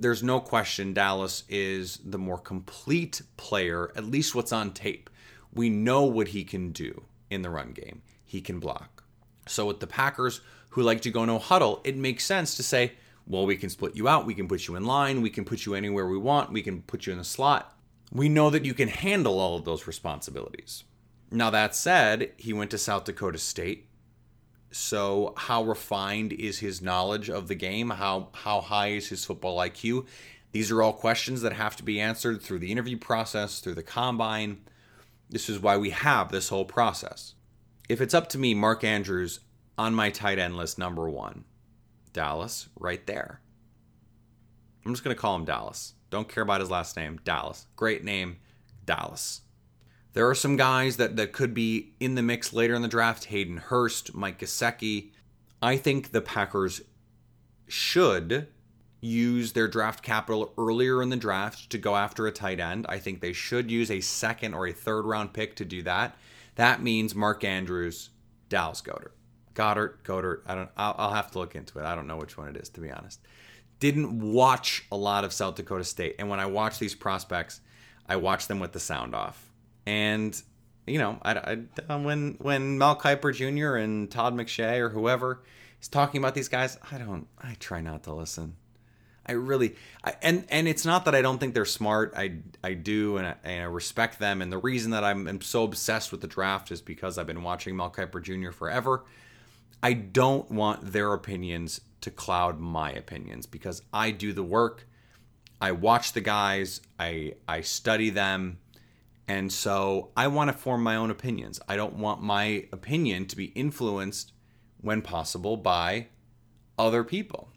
there's 0.00 0.22
no 0.22 0.40
question 0.40 0.94
Dallas 0.94 1.44
is 1.48 1.98
the 2.04 2.18
more 2.18 2.38
complete 2.38 3.22
player, 3.36 3.92
at 3.94 4.04
least 4.04 4.34
what's 4.34 4.52
on 4.52 4.72
tape. 4.72 5.10
We 5.52 5.70
know 5.70 6.04
what 6.04 6.28
he 6.28 6.42
can 6.42 6.72
do 6.72 7.04
in 7.30 7.42
the 7.42 7.50
run 7.50 7.72
game. 7.72 8.02
He 8.24 8.40
can 8.40 8.58
block. 8.58 9.04
So 9.46 9.66
with 9.66 9.80
the 9.80 9.86
Packers 9.86 10.40
who 10.70 10.82
like 10.82 11.02
to 11.02 11.10
go 11.10 11.24
no 11.24 11.38
huddle, 11.38 11.80
it 11.84 11.96
makes 11.96 12.24
sense 12.24 12.56
to 12.56 12.62
say, 12.62 12.94
well, 13.26 13.46
we 13.46 13.56
can 13.56 13.70
split 13.70 13.94
you 13.94 14.08
out. 14.08 14.26
We 14.26 14.34
can 14.34 14.48
put 14.48 14.66
you 14.66 14.74
in 14.74 14.84
line. 14.84 15.22
We 15.22 15.30
can 15.30 15.44
put 15.44 15.64
you 15.64 15.74
anywhere 15.74 16.06
we 16.06 16.18
want. 16.18 16.52
We 16.52 16.62
can 16.62 16.82
put 16.82 17.06
you 17.06 17.12
in 17.12 17.18
the 17.18 17.24
slot. 17.24 17.76
We 18.12 18.28
know 18.28 18.50
that 18.50 18.64
you 18.64 18.74
can 18.74 18.88
handle 18.88 19.38
all 19.38 19.56
of 19.56 19.64
those 19.64 19.86
responsibilities. 19.86 20.84
Now, 21.30 21.50
that 21.50 21.74
said, 21.74 22.32
he 22.36 22.52
went 22.52 22.70
to 22.72 22.78
South 22.78 23.04
Dakota 23.04 23.38
State. 23.38 23.88
So, 24.74 25.34
how 25.36 25.62
refined 25.62 26.32
is 26.32 26.58
his 26.58 26.82
knowledge 26.82 27.30
of 27.30 27.46
the 27.46 27.54
game? 27.54 27.90
How, 27.90 28.30
how 28.32 28.60
high 28.60 28.88
is 28.88 29.08
his 29.08 29.24
football 29.24 29.58
IQ? 29.58 30.04
These 30.50 30.72
are 30.72 30.82
all 30.82 30.92
questions 30.92 31.42
that 31.42 31.52
have 31.52 31.76
to 31.76 31.84
be 31.84 32.00
answered 32.00 32.42
through 32.42 32.58
the 32.58 32.72
interview 32.72 32.96
process, 32.96 33.60
through 33.60 33.76
the 33.76 33.84
combine. 33.84 34.64
This 35.30 35.48
is 35.48 35.60
why 35.60 35.76
we 35.76 35.90
have 35.90 36.32
this 36.32 36.48
whole 36.48 36.64
process. 36.64 37.34
If 37.88 38.00
it's 38.00 38.14
up 38.14 38.28
to 38.30 38.38
me, 38.38 38.52
Mark 38.52 38.82
Andrews 38.82 39.38
on 39.78 39.94
my 39.94 40.10
tight 40.10 40.40
end 40.40 40.56
list, 40.56 40.76
number 40.76 41.08
one. 41.08 41.44
Dallas, 42.12 42.68
right 42.76 43.06
there. 43.06 43.40
I'm 44.84 44.92
just 44.92 45.04
going 45.04 45.14
to 45.14 45.20
call 45.20 45.36
him 45.36 45.44
Dallas. 45.44 45.94
Don't 46.10 46.28
care 46.28 46.42
about 46.42 46.60
his 46.60 46.70
last 46.70 46.96
name. 46.96 47.20
Dallas. 47.22 47.68
Great 47.76 48.02
name, 48.02 48.38
Dallas. 48.84 49.42
There 50.14 50.28
are 50.28 50.34
some 50.34 50.56
guys 50.56 50.96
that, 50.96 51.16
that 51.16 51.32
could 51.32 51.54
be 51.54 51.92
in 51.98 52.14
the 52.14 52.22
mix 52.22 52.52
later 52.52 52.74
in 52.74 52.82
the 52.82 52.88
draft 52.88 53.26
Hayden 53.26 53.58
Hurst, 53.58 54.14
Mike 54.14 54.38
Gesicki. 54.38 55.10
I 55.60 55.76
think 55.76 56.12
the 56.12 56.20
Packers 56.20 56.82
should 57.66 58.46
use 59.00 59.52
their 59.52 59.68
draft 59.68 60.02
capital 60.02 60.54
earlier 60.56 61.02
in 61.02 61.10
the 61.10 61.16
draft 61.16 61.68
to 61.70 61.78
go 61.78 61.96
after 61.96 62.26
a 62.26 62.32
tight 62.32 62.60
end. 62.60 62.86
I 62.88 62.98
think 62.98 63.20
they 63.20 63.32
should 63.32 63.70
use 63.70 63.90
a 63.90 64.00
second 64.00 64.54
or 64.54 64.68
a 64.68 64.72
third 64.72 65.04
round 65.04 65.32
pick 65.32 65.56
to 65.56 65.64
do 65.64 65.82
that. 65.82 66.16
That 66.54 66.80
means 66.80 67.14
Mark 67.14 67.42
Andrews, 67.42 68.10
Dallas 68.48 68.80
Goddard. 68.80 69.12
Goddard, 69.54 69.98
Goddard. 70.04 70.42
I 70.46 70.54
don't. 70.54 70.70
I'll, 70.76 70.94
I'll, 70.96 71.14
have 71.14 71.30
to 71.32 71.38
look 71.38 71.54
into 71.54 71.78
it. 71.80 71.84
I 71.84 71.94
don't 71.94 72.06
know 72.06 72.16
which 72.16 72.36
one 72.38 72.48
it 72.48 72.56
is 72.56 72.68
to 72.70 72.80
be 72.80 72.90
honest. 72.90 73.20
Didn't 73.80 74.20
watch 74.20 74.84
a 74.90 74.96
lot 74.96 75.24
of 75.24 75.32
South 75.32 75.56
Dakota 75.56 75.84
State, 75.84 76.16
and 76.18 76.28
when 76.28 76.40
I 76.40 76.46
watch 76.46 76.78
these 76.78 76.94
prospects, 76.94 77.60
I 78.08 78.16
watch 78.16 78.46
them 78.46 78.60
with 78.60 78.72
the 78.72 78.80
sound 78.80 79.14
off. 79.14 79.50
And 79.86 80.40
you 80.86 80.98
know, 80.98 81.18
I, 81.22 81.32
I, 81.32 81.58
uh, 81.88 81.98
when 81.98 82.36
when 82.40 82.78
Mel 82.78 82.96
Kiper 82.96 83.34
Jr. 83.34 83.76
and 83.76 84.10
Todd 84.10 84.34
McShay 84.34 84.78
or 84.78 84.90
whoever 84.90 85.42
is 85.80 85.88
talking 85.88 86.18
about 86.18 86.34
these 86.34 86.48
guys, 86.48 86.78
I 86.90 86.98
don't. 86.98 87.26
I 87.42 87.56
try 87.58 87.80
not 87.80 88.02
to 88.04 88.14
listen. 88.14 88.56
I 89.26 89.32
really, 89.32 89.74
I, 90.04 90.14
and 90.20 90.44
and 90.50 90.68
it's 90.68 90.84
not 90.84 91.06
that 91.06 91.14
I 91.14 91.22
don't 91.22 91.38
think 91.38 91.54
they're 91.54 91.64
smart. 91.64 92.12
I 92.16 92.40
I 92.62 92.74
do, 92.74 93.16
and 93.16 93.26
I, 93.26 93.34
and 93.42 93.62
I 93.62 93.66
respect 93.66 94.18
them. 94.18 94.42
And 94.42 94.52
the 94.52 94.58
reason 94.58 94.90
that 94.90 95.04
I'm, 95.04 95.26
I'm 95.26 95.40
so 95.40 95.64
obsessed 95.64 96.12
with 96.12 96.20
the 96.20 96.26
draft 96.26 96.70
is 96.70 96.82
because 96.82 97.16
I've 97.16 97.26
been 97.26 97.42
watching 97.42 97.74
Mel 97.76 97.90
Kiper 97.90 98.22
Jr. 98.22 98.50
forever 98.50 99.04
I 99.84 99.92
don't 99.92 100.50
want 100.50 100.92
their 100.92 101.12
opinions 101.12 101.82
to 102.00 102.10
cloud 102.10 102.58
my 102.58 102.90
opinions 102.90 103.44
because 103.44 103.82
I 103.92 104.12
do 104.12 104.32
the 104.32 104.42
work. 104.42 104.88
I 105.60 105.72
watch 105.72 106.14
the 106.14 106.22
guys, 106.22 106.80
I 106.98 107.34
I 107.46 107.60
study 107.60 108.08
them, 108.08 108.60
and 109.26 109.52
so 109.52 110.10
I 110.16 110.26
want 110.28 110.50
to 110.50 110.56
form 110.56 110.82
my 110.82 110.96
own 110.96 111.10
opinions. 111.10 111.60
I 111.68 111.76
don't 111.76 111.96
want 111.96 112.22
my 112.22 112.66
opinion 112.72 113.26
to 113.26 113.36
be 113.36 113.46
influenced 113.46 114.32
when 114.80 115.00
possible 115.00 115.56
by 115.56 116.08
other 116.78 117.04
people. 117.04 117.48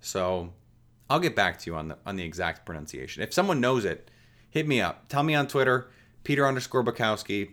So 0.00 0.52
I'll 1.08 1.20
get 1.20 1.34
back 1.34 1.58
to 1.60 1.70
you 1.70 1.76
on 1.76 1.88
the 1.88 1.98
on 2.04 2.16
the 2.16 2.24
exact 2.24 2.66
pronunciation. 2.66 3.22
If 3.22 3.32
someone 3.32 3.60
knows 3.60 3.84
it, 3.84 4.10
hit 4.50 4.68
me 4.68 4.80
up. 4.80 5.08
Tell 5.08 5.22
me 5.22 5.34
on 5.34 5.48
Twitter, 5.48 5.90
Peter 6.24 6.46
underscore 6.46 6.84
Bukowski. 6.84 7.52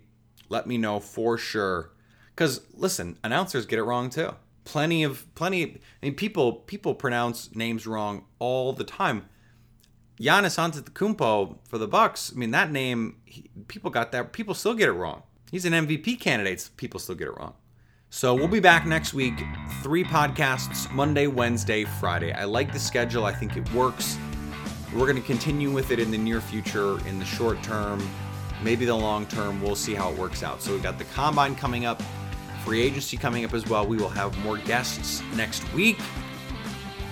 Let 0.50 0.68
me 0.68 0.78
know 0.78 1.00
for 1.00 1.38
sure 1.38 1.92
because 2.36 2.62
listen, 2.74 3.18
announcers 3.24 3.66
get 3.66 3.80
it 3.80 3.84
wrong 3.84 4.10
too. 4.10 4.36
Plenty 4.66 5.04
of 5.04 5.34
plenty. 5.34 5.64
I 5.64 5.80
mean, 6.02 6.16
people 6.16 6.54
people 6.54 6.94
pronounce 6.94 7.56
names 7.56 7.88
wrong 7.88 8.26
all 8.40 8.74
the 8.74 8.84
time. 8.84 9.30
Giannis 10.20 10.58
Antetokounmpo 10.58 11.58
for 11.68 11.78
the 11.78 11.88
Bucks. 11.88 12.32
I 12.34 12.40
mean, 12.40 12.52
that 12.52 12.72
name 12.72 13.18
he, 13.26 13.50
people 13.68 13.92
got 13.92 14.12
that. 14.12 14.34
People 14.34 14.54
still 14.54 14.74
get 14.74 14.90
it 14.90 14.94
wrong. 14.94 15.24
He's 15.52 15.66
an 15.66 15.74
MVP 15.74 16.20
candidate. 16.20 16.70
People 16.78 17.00
still 17.00 17.16
get 17.16 17.28
it 17.28 17.38
wrong. 17.38 17.54
So 18.10 18.34
we'll 18.34 18.48
be 18.48 18.60
back 18.60 18.86
next 18.86 19.14
week. 19.14 19.36
Three 19.84 20.04
podcasts 20.04 20.92
Monday, 20.92 21.28
Wednesday, 21.28 21.84
Friday. 21.84 22.32
I 22.32 22.46
like 22.46 22.74
the 22.74 22.80
schedule. 22.80 23.26
I 23.26 23.34
think 23.34 23.58
it 23.58 23.72
works. 23.74 24.18
We're 24.94 25.06
going 25.06 25.22
to 25.22 25.28
continue 25.28 25.70
with 25.72 25.92
it 25.92 26.00
in 26.00 26.12
the 26.12 26.18
near 26.18 26.40
future, 26.40 27.06
in 27.08 27.20
the 27.20 27.26
short 27.26 27.62
term, 27.62 28.08
maybe 28.64 28.86
the 28.86 28.96
long 28.96 29.26
term. 29.28 29.62
We'll 29.62 29.76
see 29.76 29.94
how 29.94 30.12
it 30.12 30.18
works 30.18 30.42
out. 30.42 30.62
So 30.62 30.72
we've 30.72 30.82
got 30.82 30.98
the 30.98 31.04
combine 31.06 31.56
coming 31.56 31.86
up 31.86 32.02
free 32.68 32.82
agency 32.82 33.16
coming 33.16 33.46
up 33.46 33.54
as 33.54 33.66
well. 33.68 33.88
We 33.88 33.96
will 33.96 34.10
have 34.10 34.38
more 34.40 34.58
guests 34.58 35.24
next 35.36 35.64
week, 35.74 35.98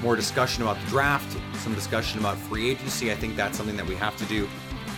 more 0.06 0.16
discussion 0.16 0.62
about 0.62 0.80
the 0.82 0.88
draft, 0.88 1.36
some 1.56 1.74
discussion 1.74 2.20
about 2.20 2.38
free 2.38 2.70
agency. 2.70 3.12
I 3.12 3.16
think 3.16 3.36
that's 3.36 3.58
something 3.58 3.76
that 3.76 3.88
we 3.88 3.96
have 3.96 4.16
to 4.18 4.26
do. 4.26 4.48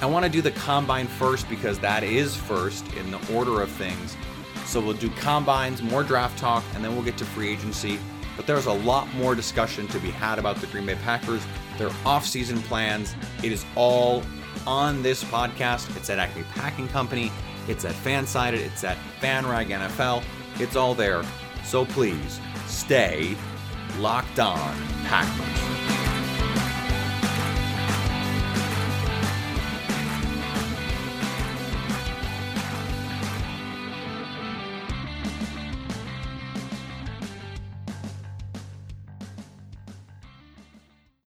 I 0.02 0.06
want 0.06 0.26
to 0.26 0.30
do 0.30 0.42
the 0.42 0.52
combine 0.52 1.08
first 1.08 1.48
because 1.50 1.80
that 1.80 2.04
is 2.04 2.36
first 2.36 2.86
in 2.96 3.10
the 3.10 3.34
order 3.34 3.62
of 3.62 3.72
things. 3.72 4.18
So 4.66 4.82
we'll 4.82 4.96
do 4.96 5.10
combines, 5.12 5.82
more 5.82 6.04
draft 6.04 6.38
talk, 6.38 6.62
and 6.76 6.84
then 6.84 6.94
we'll 6.94 7.06
get 7.06 7.18
to 7.20 7.26
free 7.26 7.48
agency. 7.48 8.00
But 8.36 8.48
there's 8.48 8.66
a 8.66 8.74
lot 8.74 9.12
more 9.14 9.34
discussion 9.34 9.88
to 9.88 10.00
be 10.00 10.12
had 10.12 10.40
about 10.40 10.58
the 10.58 10.68
Green 10.68 10.86
Bay 10.86 10.96
Packers, 10.96 11.42
their 11.78 11.90
offseason 12.04 12.62
plans. 12.64 13.16
It 13.44 13.54
is 13.54 13.66
all 13.78 14.24
on 14.68 15.02
this 15.04 15.24
podcast. 15.24 15.96
It's 15.96 16.10
at 16.10 16.20
Acme 16.20 16.44
Packing 16.54 16.90
Company. 16.90 17.32
It's 17.70 17.86
at 17.86 17.96
Fansided. 17.96 18.60
It's 18.60 18.84
at 18.84 18.98
FanRag 19.22 19.68
NFL. 19.70 20.22
It's 20.60 20.76
all 20.76 20.94
there. 20.94 21.24
So 21.64 21.86
please 21.86 22.42
stay 22.66 23.38
locked 24.00 24.40
on 24.40 24.76
Packers. 25.06 25.77